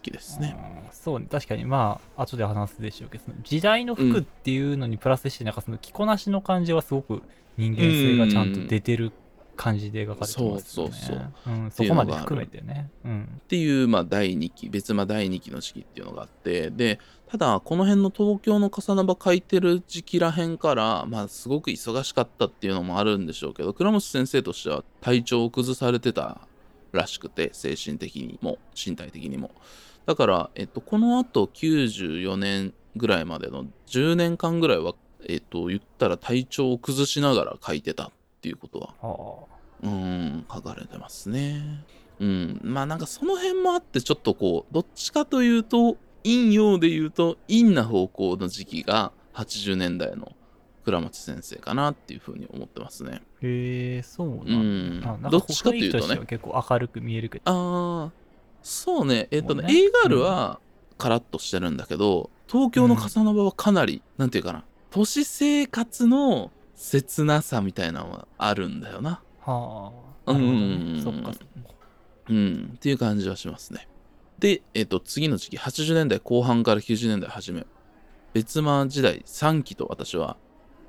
[0.02, 0.56] きですね。
[0.91, 1.28] そうね。
[1.30, 7.21] 確かにまあ後で話すでしょうけど時代の服っていうのにプラスしてなんかその着こなしの感じはすごく
[7.58, 9.12] 人間性がちゃんと出てる
[9.58, 10.62] 感じで描かれてますよね。
[10.62, 11.58] そうそうそうう。
[11.65, 12.89] ん、てそこまで含めてね。
[13.04, 13.23] うん。
[13.23, 26.46] っていう、まあ、第2期別間第2期の時期っていうのがあってでただこの辺の東京の笠場書いてる時期らへんから、まあ、すごく忙しかったっていうのもあるんでしょうけど倉持先生としては体調を崩されてた
[26.91, 29.52] らしくて精神的にも身体的にも。
[30.06, 34.93] だから、えっと、このあと94年ぐらいまでの10年間ぐらいは、
[35.28, 38.93] えっと、言ったら体調を崩しながら書いてたっていうことは
[39.84, 41.84] うーん、書かれてますね。
[42.19, 42.60] うん。
[42.63, 50.32] まあなんかその辺もあってちょっとこうどっちかというと陰陽で言うと陰な方向の時期が80年代の
[50.88, 53.21] 倉持先生かなっていうふうに思ってますね。
[53.41, 55.19] へえそうなんだ、うん。
[55.19, 56.17] んかどっちかというとね。
[56.26, 57.52] 結構明るく見えるけど。
[57.52, 58.12] ああ
[58.62, 59.28] そうね。
[59.32, 59.73] えっ、とねね
[60.04, 60.62] ガールは
[60.97, 69.21] カラッとしてるんだけど、東京のカサノバはかなり、なんていうかな都市生活の切なさみたいなのはあるんだよな。
[69.41, 69.91] は
[70.26, 71.02] あうん。
[71.04, 71.73] そっかそっか。
[72.30, 72.71] うん。
[72.76, 73.89] っていう感じはしますね。
[74.39, 77.65] でえっ、と次の時期80年代後半から90年代初め
[78.34, 80.38] 別間時代3期と私は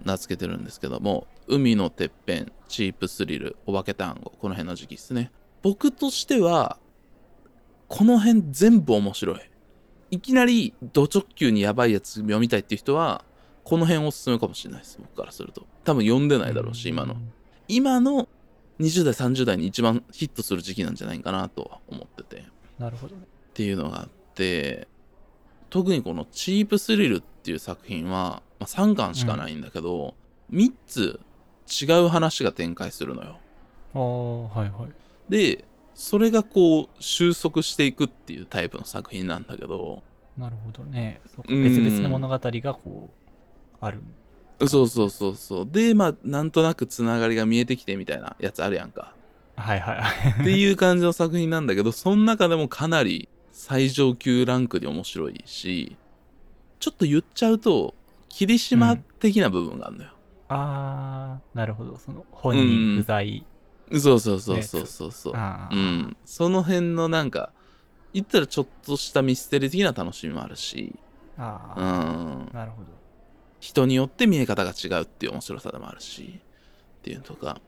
[0.04, 5.30] 名付けてるんですけども海のてっぺんチープスリルお化け単語この辺の時期ですね。
[5.62, 6.78] 僕としては
[7.88, 9.40] この辺全部面白い。
[10.10, 13.24] いきなりド直球にやばいやつ読みたいっていう人は
[13.64, 14.98] この辺おすすめかもしれないです。
[15.00, 15.66] 僕からすると。
[15.84, 17.16] 多分読んでないだろうし今の。
[17.66, 18.28] 今の
[18.80, 22.36] 20代30代に一番ヒットする時期なんじゃないかなとは思ってて。
[22.40, 22.44] っ
[22.78, 23.22] なるほどね。
[23.54, 24.86] ていうのがあって
[25.70, 30.14] 特にこの「チープスリル」っていう作品は、まあ、3巻しかないんだけど、
[30.52, 31.20] 3つ
[31.68, 33.38] 違う話が展開するのよ。
[33.94, 34.92] ああはいはい。
[35.28, 40.02] でそれがこう収束していくっていうタイプの作品なんだけど
[40.36, 41.20] なるほどね。
[41.48, 44.00] 別々の物語がこうある。
[44.66, 45.68] そうそうそうそう。
[45.70, 49.12] でまあなんとなくつながりが見えてきてみたいなやつあるやんか。
[49.56, 50.42] はいはいはい。
[50.42, 55.96] っていう感じの作品なんだけどその中でもかなり最上級ランクで面白いし
[56.78, 57.94] ちょっと言っちゃうと
[58.28, 60.10] 霧島的な部分があるのよ、
[60.48, 61.96] ああなるほど。
[61.96, 63.46] その本人不在、
[63.92, 65.12] そうそうそうそうそう。
[65.12, 65.36] そう、う
[65.76, 67.52] ん、その辺のなんか
[68.12, 70.94] 言ったらちょっとしたミステリー的な楽しみもあるし、
[71.36, 72.88] あうあ、ん、なるほど。
[73.60, 76.40] 人によって見え方が違うっていう面白さでもあるし。
[76.98, 77.60] っていうのとか。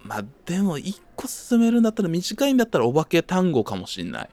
[0.00, 4.30] まあでも一個進めるんだったら短いんだったらお化け単語かもしんない。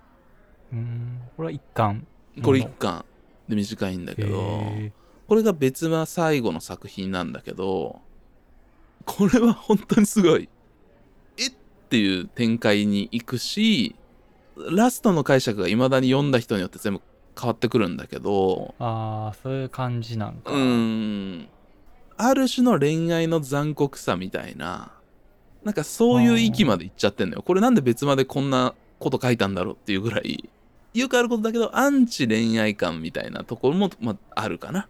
[0.72, 1.22] うーん。
[1.36, 2.08] これは一巻
[2.44, 3.06] これ一巻
[3.50, 4.94] で短いんだけどへ
[5.28, 8.00] これが別は最後の作品なんだけど
[9.06, 10.48] これは本当にすごい
[11.38, 11.52] えっ？
[11.90, 13.96] ていう展開に行くし
[14.72, 17.02] ラストの解釈が未だに読んだ人によって全部
[17.40, 20.52] 変わってくるんだけどーああそういう感じなんか。
[20.52, 21.50] うーん。
[22.18, 24.92] ある種の恋愛の残酷さみたいな
[25.64, 27.42] なんかそういう域まで行っちゃってんのよ。
[27.42, 30.50] これなんで別までこんなこと書いたんだろうっていうぐらい
[30.94, 34.88] よくあることだけどアンチ恋愛感みたいなところも、まあ、あるかな。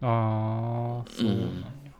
[0.00, 1.38] ああそうなん
[1.84, 1.92] や、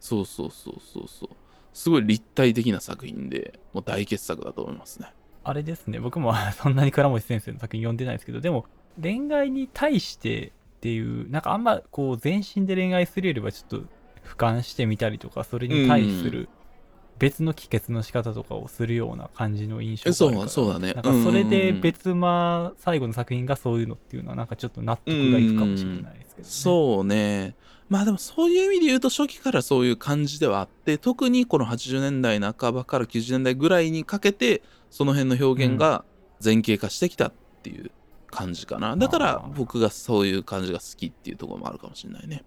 [0.00, 1.28] そうそうそうそうそう。
[1.72, 5.12] すごい立体的な作品でもう大傑作だと思いますね。
[5.42, 6.00] あれですね。
[6.00, 8.66] 僕も そんなに倉持先生の作品読んでないですけどでも
[9.00, 13.86] 恋愛に対してっていうなんかあんまこう全身で恋愛するよりはちょっと
[14.24, 16.48] 俯瞰してみたりとかそれに対する
[17.18, 20.48] 別の帰結の仕方とかをするような感じの印象があるから。
[20.48, 20.92] そうそうだね。
[20.94, 27.54] なんかそれでうん別間最後の作品がそういうのっていうのはなんかちょっと納得がいくかもしれないですけど、ね、そうね。
[27.88, 36.04] まあでもそういう意味で言うと初期からそういう感じではあって特にこの80年代半ばから90年代ぐらいにかけてその辺の表現が
[36.42, 37.90] 前景化してきたっていう
[38.30, 42.42] 感じかな、だから僕がそういう感じが好きっていうところもあるかもしれないね。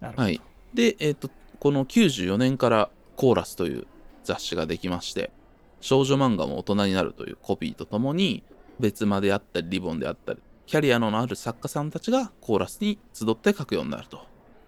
[0.00, 0.40] はい。
[0.74, 3.86] でえっ、とこの94年からコーラスという
[4.22, 5.32] 雑誌ができまして
[5.80, 8.44] 少女漫画も大人になるというコピーとともに
[8.78, 14.20] 別まであったりリボンであったりキャリアのある作家さんたちがコーラスに集って書くようになると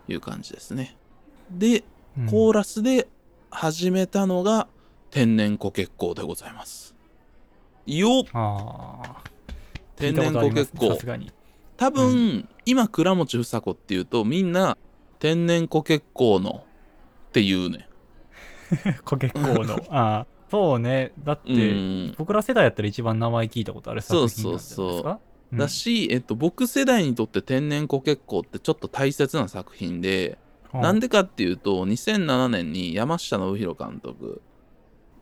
[0.09, 0.97] いう感じですね。
[1.51, 1.85] で
[2.19, 2.27] うん。
[2.27, 3.07] コーラスで
[3.51, 4.67] 始めたのが
[5.11, 6.97] 天然コケッコーでございます。
[7.87, 8.25] よ
[9.95, 11.31] 天然コケッコーさすがに。
[11.77, 14.77] 多分、今倉持房子っていうとみんな
[15.21, 16.65] 天然コケッコーの
[17.29, 17.90] って言うね
[19.05, 19.75] コケッコーの。
[19.91, 21.13] ああそうね。
[21.23, 22.15] だって、うん。
[22.19, 24.75] 僕ら世代やったら一番名前聞いたことある作品なんじゃないですか？
[24.75, 25.21] そうそうそう
[25.53, 25.59] うん。
[25.59, 30.39] だし、えっと、僕世代にとって天然コケッコーってちょっと大切な作品で、
[30.73, 34.41] なんでかっていうと2007年に山下信弘監督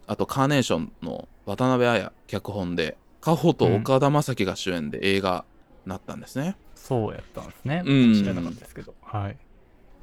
[0.06, 5.46] あとカーネーションの渡辺彩脚本でカホと岡田将生が主演で映画
[5.86, 8.14] になったんですね、そうやったんですね、うん。
[8.14, 8.94] 知らなかったですけど。
[9.02, 9.38] はい。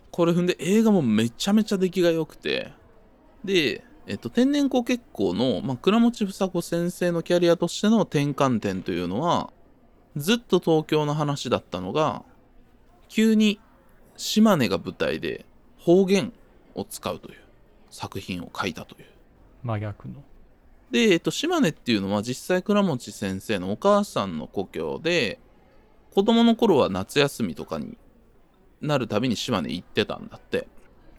[0.09, 2.71] これ踏んで映画もめちゃめちゃ出来が良くて
[3.45, 9.51] で、えっと、天然コケッコーの、まあ、倉持房子先生のキャリアとしての転換点というのは
[10.15, 12.23] ずっと東京の話だったのが
[13.09, 13.59] 急に
[14.17, 15.45] 島根が舞台で
[15.77, 16.33] 方言
[16.73, 17.39] を使うという
[17.89, 19.05] 作品を書いたという。
[19.63, 20.23] 真逆の。
[20.91, 25.39] で、えっと、島根っていうのは実際倉持先生のお母さんの故郷で
[26.13, 27.97] 子供の頃は夏休みとかに
[28.81, 30.67] なるたびに島根行ってたんだって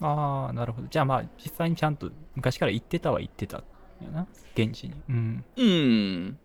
[0.01, 0.87] ああなるほど。
[0.89, 3.63] じゃあまあ実際にちゃんと昔から言ってたは言ってた
[4.01, 4.27] やな。
[4.55, 4.93] 現地に。
[5.09, 5.45] うん。
[5.55, 6.37] うん。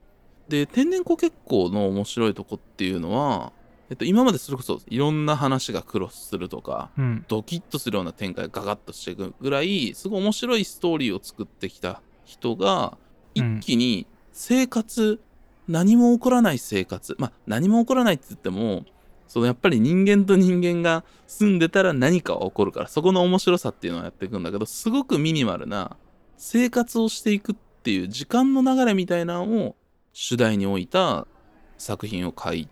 [0.48, 3.52] で、天然湖結構の面白いとこっていうのは、
[3.90, 7.24] えっと、今までそれこそいろんな話がクロスするとか、うん。
[7.28, 12.96] ドキッとするような展開がガガッとしていくぐらい、すごい面白いストーリーを作ってきた人が、
[13.34, 15.20] 一気に生活、
[15.68, 18.84] 何も起こらない生活、まあ何も起こらないって言っても、
[19.32, 25.96] そのやっぱり人間と人間が住んでたら何かは起こるから、そこの面白さっていうのをやっていくんだけど、すごくミニマルな
[26.36, 29.76] 生活をしていくっていう時間の流れみたいなのを
[30.12, 31.26] 主題に置いた
[31.78, 32.68] 作品を書い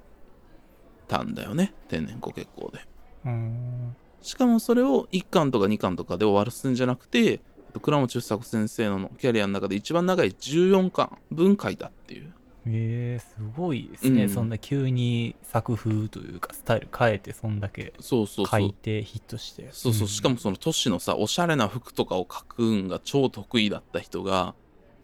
[1.09, 2.81] たんだよね、天然湖結構で。
[3.25, 7.41] うんしかもそれを1巻とか2巻とかで終わらすんじゃなくて、
[7.81, 12.35] 倉持房子先生のキャリアの中で一番長い14巻分書いたっていう。
[12.73, 18.51] えー、すごいですね、うんそんな急に作風というかスタイル変えてそんだけそうそうそ。
[18.51, 20.09] 書いうてヒットしてそうそう。
[20.09, 24.55] しかもその都市のさ、おしゃれな服とかを描くんが超得意だった人が、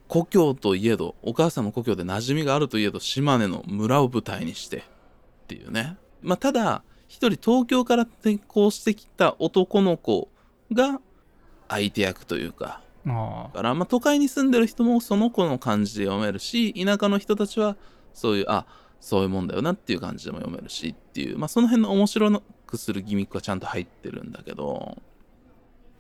[0.09, 4.83] 故郷といえど、お母さんの故郷で馴染みがあるといえど、島根の村を舞台にしてっ
[5.49, 5.97] ていうね。
[6.23, 10.29] まあ、ただ、一人東京から転校してきた男の子
[10.73, 11.01] が
[11.69, 17.77] 相手役というか、あだから、まあ、都会に住んでる人もその子の感じで読めるし田舎の人たちは
[18.13, 18.67] そういうあ
[19.01, 25.01] そういうもんだよなっていう感じでも読めるしっていう、まあ、その辺の面白くするギミックはちゃんと入ってるんだけど。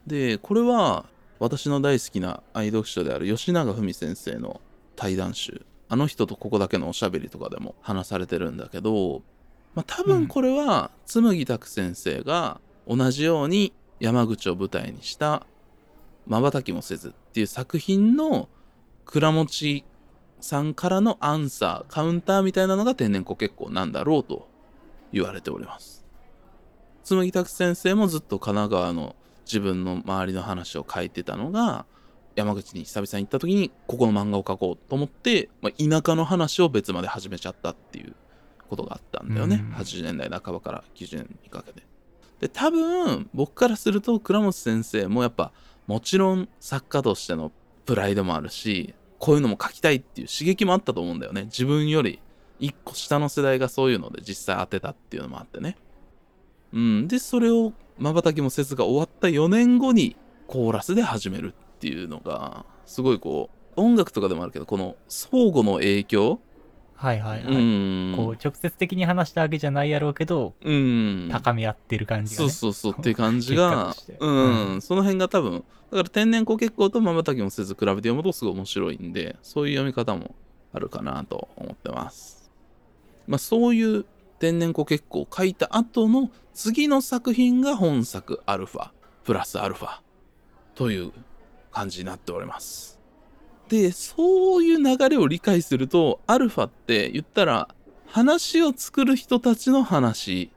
[0.06, 1.06] でこれは
[1.40, 4.60] 私の大好きな愛読書である吉永文先生の
[4.94, 5.66] 対談集。
[5.88, 9.22] あの人とここだけのおしゃべりとかでも話されてるんだけど、
[9.74, 15.46] まあ、多分これは紬拓先生が同じように山口を舞台にした
[16.26, 18.48] 瞬きもせずっていう作品の
[19.04, 19.84] 倉持
[20.40, 24.48] さんからのアンサーカウンターみたいなのが天然湖結構なんだろうと
[25.12, 26.04] 言われております。
[27.04, 29.14] 紬拓先生もずっと神奈川の
[29.44, 31.86] 自分の周りの話を書いてたのが
[32.34, 35.72] 山口に久々に行った時にここの漫画を描こうと思って、まあ、
[36.02, 38.14] 田舎の話を別まで始めちゃったっていう
[38.68, 39.74] ことがあったんだよね、うん。
[39.74, 41.82] 80年代半ばから90年にかけて。
[42.40, 45.52] で多分僕からすると倉本先生もやっぱ
[45.86, 47.52] もちろん作家としての
[47.84, 51.44] プライドもあるしこういうのも書きたいっていう刺激もあったと思うんだよね。
[51.44, 52.20] 自分より
[52.58, 55.76] 一個下の世代がそういうので実際当てたっていうのもあってね。
[56.72, 57.08] うん。
[57.08, 60.16] でそれを瞬きもせずが終わった4年後に
[60.46, 66.40] コーラスで始めるっていうのがすごいこう音楽とかでもあるけどこの相互の影響
[66.96, 68.14] はいはいはい、うん。
[68.16, 71.28] こう直接的に話したわけじゃないやろうけど、うん。
[71.30, 74.16] 高め合ってる感じが、ね、そうそうそうっていう感じ結果がとして。
[74.18, 74.82] うん、うん。
[74.82, 80.34] その辺が多分だから天然湖結構と瞬きもせず比べて読むとすごい面白いんでそういう読み方も
[80.72, 82.50] あるかなと思ってます。
[83.26, 84.04] まあそういう
[84.38, 88.90] 天然湖結構を書いた後の次の作品が本作アルファ
[89.24, 89.98] プラスアルファ
[90.74, 91.12] という
[91.70, 92.95] 感じになっております
[93.68, 97.68] でそういう流れを理解するとアルファって言ったら
[98.06, 100.50] 話を作る人たちの話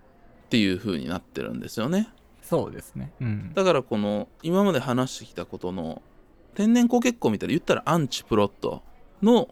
[0.45, 2.10] っていう風になってるんですよね。
[2.41, 3.12] そうですね。
[3.22, 3.51] うん。
[3.53, 6.01] だからこの今まで話してきたことの
[6.55, 8.82] 天然湖結構みたいな言ったらアンチプロット
[9.22, 9.49] の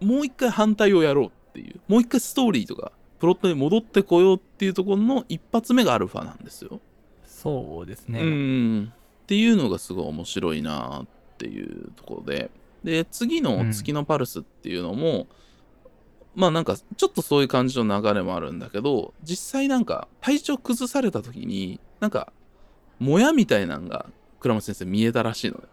[0.00, 6.80] もう一回反対をやろうっていうもう一回ストーリーとかプロットに戻ってこようっていうところの一発目がアルファなんですよ。
[7.24, 8.92] そうですね、うん。
[8.92, 11.06] っていうのがすごい面白いなっ
[11.38, 12.50] ていうところで
[12.86, 15.26] で次の月のパルスっていうのも、
[16.36, 22.32] まあなんかちょっとそういう感じの流れもあるんだけど実際なんか体調崩された時になんか
[23.00, 24.06] もやみたいなんが
[24.38, 25.64] 倉本先生見えたらしいのね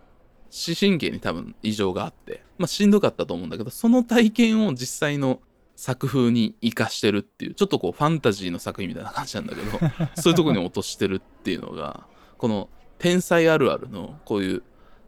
[0.50, 2.44] 視神経に多分異常があって。
[2.58, 5.40] まあしんどかったと思うんだけどその体験を実際の
[5.76, 9.80] 作風に生かしてるっていうちょっとこうファンタジーの作品みたいな感じなんだけど
[10.20, 12.08] そういうとこに落としてるっていうのが
[12.38, 14.64] この天才あるあるのこういう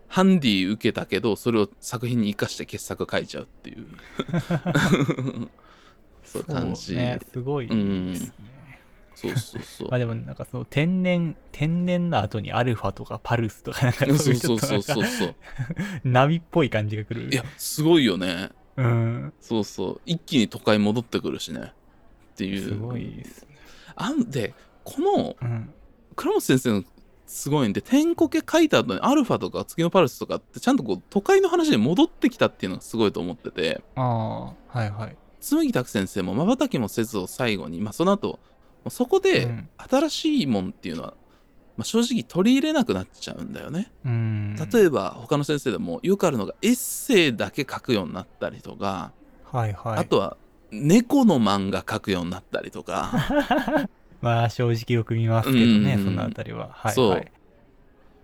[0.08, 3.88] ハンディ受けたけどそれを作品に生かして傑作書いちゃうっていう。
[6.24, 7.74] そう感じそうねすごいで
[8.16, 8.34] すね、
[9.16, 9.90] そうそうそう。
[9.90, 15.36] まあでもなんかその天然天然な後にアルファとかパルスとかなんかそうそういうちそうそうょっとなんかそうそう
[16.04, 17.30] 波っぽい感じがくる。
[17.32, 18.50] いやすごいよね。
[18.76, 19.34] うん。
[19.40, 20.02] そうそう。
[20.06, 21.72] 一気に都会戻ってくるしね。
[22.34, 22.64] っていう。
[22.64, 23.56] すごいですね。
[23.96, 24.54] あんで
[24.84, 25.74] このうん。
[26.16, 26.84] 倉本先生の
[27.26, 33.82] すごいんで天コケ書いた後にアルファとか月のパルスとかってちゃんとこう都会の話に戻ってきたっていうのがすごいと思ってて。
[33.96, 35.18] ああはいはい。
[35.40, 38.40] 紬拓先生も瞬きもせずを最後にまあその後
[38.90, 39.70] そこでうん。
[39.78, 41.14] 新しいもんっていうのは、
[41.78, 43.92] まあ、正直取り入れなくなっちゃうんだよね。
[44.06, 44.56] うん。
[44.72, 49.12] 例えば他の先生でもよくあるのがエッセイだけ書くようになったりとか、
[49.46, 50.00] はいはい。
[50.00, 50.38] あとは
[50.72, 53.12] 猫の漫画書くようになったりとか
[54.22, 56.70] まあ正直よく見ますけどね、うんそのあたりは。
[56.72, 57.10] はいそう。
[57.12, 57.32] はい。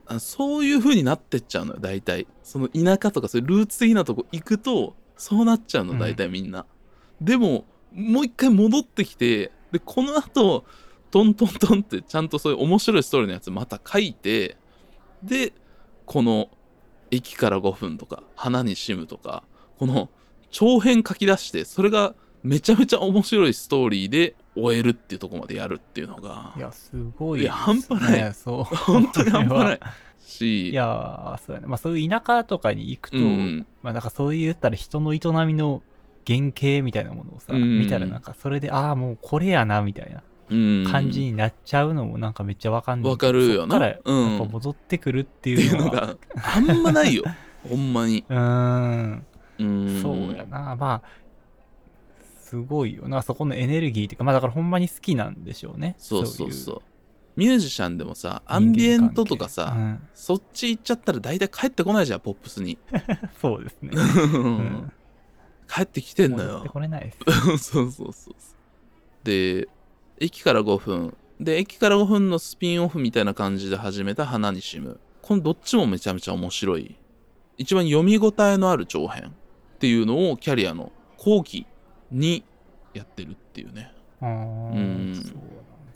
[0.08, 2.28] あそういう風になってっちゃうのよ大体。
[2.44, 6.00] その田舎とかそういうルーツ的なとこ行くとそうなっちゃうのうん。
[6.00, 6.66] 大体みんな、
[7.20, 10.66] でももう一回戻ってきてでこの後
[11.12, 14.58] トントントンってちゃんとそういう面白いストーリーのやつまた書いて
[15.24, 15.54] で
[16.06, 16.50] この
[17.12, 19.44] 駅から5分とか花にしむとか
[19.78, 20.10] この
[20.50, 26.54] 長編書き出してそれがめちゃめちゃ面白いストーリーで終えるっていうところまでやるっていうのが。
[26.58, 28.34] いや、すごい、いや半端ない。
[28.34, 28.76] そう。
[28.76, 29.80] 本当に半端ない。
[30.20, 30.70] し。
[30.70, 31.68] いやー、そうやね。
[31.68, 33.66] まあそういう田舎とかに行くと、うん。
[33.82, 35.82] まあなんかそう言ったら人の営みの
[36.28, 37.80] 原型みたいなものをさ、うん。
[37.80, 40.84] 見たらなんかそれで、ああ、もうこれやな、みたいなうん。
[40.92, 43.12] 感じになっちゃうのもなんかめっちゃわかんない。
[43.12, 43.80] わかるよな。
[43.80, 44.38] らやっうん。
[44.40, 46.16] ぱ戻ってくるっていううのが
[46.56, 47.24] あんまないよ。
[47.68, 48.26] ほんまに。
[48.30, 49.26] うーん。
[49.60, 50.02] うん。
[50.02, 50.76] そうやな。
[50.76, 51.02] まあ、
[52.52, 53.08] すごいよ。
[53.08, 53.22] な。
[53.22, 55.96] そこのエネルギーっていうか、まあだからほんまに好きなんでしょうね。
[55.98, 56.76] そうそうそう。
[56.76, 56.80] い
[57.38, 60.08] ミュージシャンでもさアンビエントとかさ、うん。
[60.14, 62.78] そっち行っちゃったら大体帰ってこないじゃんポップスに。
[63.42, 63.92] そうですね。
[63.96, 64.92] うん。
[65.74, 67.64] 帰ってきてんの戻ってよこれないです。
[67.72, 68.36] そうそうそう
[69.24, 69.70] で
[70.20, 71.16] 駅から5分。
[71.40, 75.00] で駅から5分のスピンオフみたいな感じで始めた花にしむ。
[75.22, 76.98] このどっちもめちゃめちゃ面白い。
[77.58, 79.34] 一番読み応えのある長編
[79.76, 81.66] っていうのをキャリアの後期
[82.12, 82.44] に
[82.94, 83.92] やってるっていうね。
[84.22, 85.34] うん。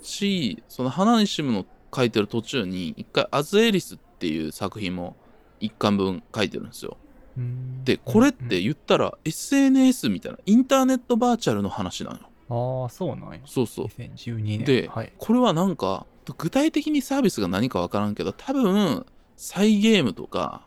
[0.02, 5.16] しその花にしむの書いてる途中に一回アズエリスっていう作品も
[5.60, 6.98] 一巻分書いてるんですよ。
[7.38, 7.84] うん。
[7.84, 12.84] でこれっうんて言ったら SNS みたいなインターネットバーチャルの話なのよ。
[12.84, 13.40] ああ、そうなんや。
[13.46, 13.86] そうそう。
[13.88, 14.64] 2012年。
[14.64, 15.14] で、はい。
[15.18, 16.06] これはなんか
[16.38, 19.06] 具体的にサービスが何かわからんけど多分
[19.36, 20.66] サイゲームとか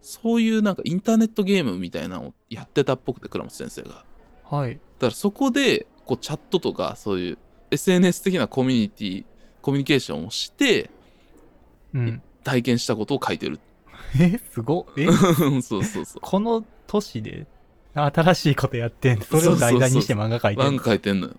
[0.00, 4.04] そういうなんかインターネットゲームみたいなのをやってたっぽくて倉本先生が
[4.54, 4.80] だかはい。
[5.00, 7.38] らそこでこうチャットとかそういう
[7.70, 9.24] SNS 的なコミュニティ
[9.62, 10.90] コミュニケーションをして
[11.94, 12.22] うん。
[12.42, 13.58] 体験したことを書いてる
[14.20, 14.84] え、すごっ。
[14.98, 15.06] え、
[15.62, 17.46] そうそうそうこの年で
[17.94, 21.34] 新しいことやってんそれを題材にして漫画描いてん漫画書いてんのよ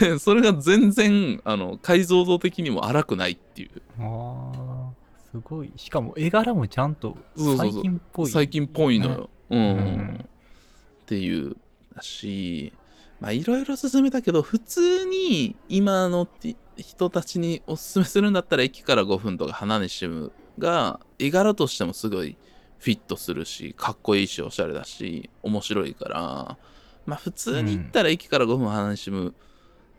[0.00, 4.90] でそれが全然あの解像度的にも荒くないっていうああ、
[5.30, 5.72] すごい。
[5.76, 8.26] しかも絵柄もちゃんと最近っぽい。
[8.30, 9.30] 最近っぽいのよ。
[9.50, 10.26] うん、うん
[11.02, 11.56] っていうだ
[12.02, 12.72] し
[13.20, 22.36] まあいろいろ進めたけど普通に今のて人たちにおすすめするんだったら駅から5分とか花にしむが絵柄としてもすごい
[22.78, 26.58] フィットするしかっこいいしおしゃれだし面白いから
[27.04, 29.34] まあ普通に言ったら駅から5分花にしむ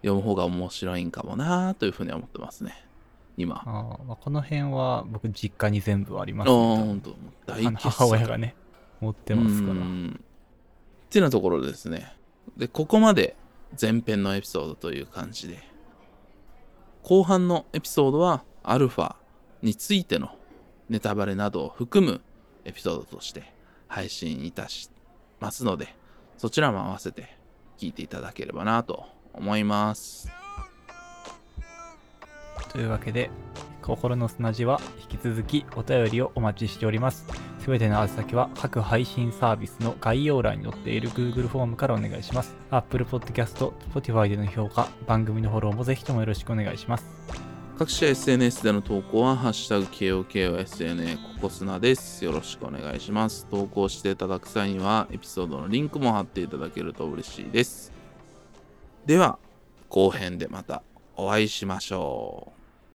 [0.02, 2.86] 読む方が面白いんかもなというふうには思ってますね
[3.38, 3.62] 今。
[3.66, 6.56] あまあ、この辺は僕実家に全部ありまあす、ね。
[6.56, 8.56] ほんと大傑作あの母親がね、
[9.00, 9.76] 持ってますから。
[11.12, 12.16] ってなところですね。
[12.56, 13.36] で、ここまで
[13.80, 15.62] 前編のエピソードという感じで、
[17.04, 19.16] 後半のエピソードはアルファ
[19.62, 20.30] についての
[20.88, 22.22] ネタバレなどを含む
[22.64, 23.52] エピソードとして
[23.90, 24.90] 配信いたし
[25.42, 25.94] ますので、
[26.38, 27.36] そちらも合わせて
[27.78, 30.32] 聞いていただければなと思います。
[32.70, 33.30] というわけで、
[33.82, 37.26] 心の砂地は引き続きお便りをお待ちしております。
[37.60, 42.56] すべての宛先は各配信サービスの概要欄に載っている Google フォームからお願いします。
[42.70, 47.06] Apple Podcast、Spotify での評価、番組のフォローもぜひともよろしくお願いします。
[47.82, 52.24] 各種 SNS での投稿は、ハッシュタグ KOKOSNA ココスナです。
[52.24, 53.48] よろしくお願いします。
[53.48, 57.92] 投稿していただく際には、エピソードのリンクも貼っていただけると嬉しいです。
[59.08, 59.40] では、
[59.90, 60.84] 後編でまた
[61.16, 62.61] お会いしましょう。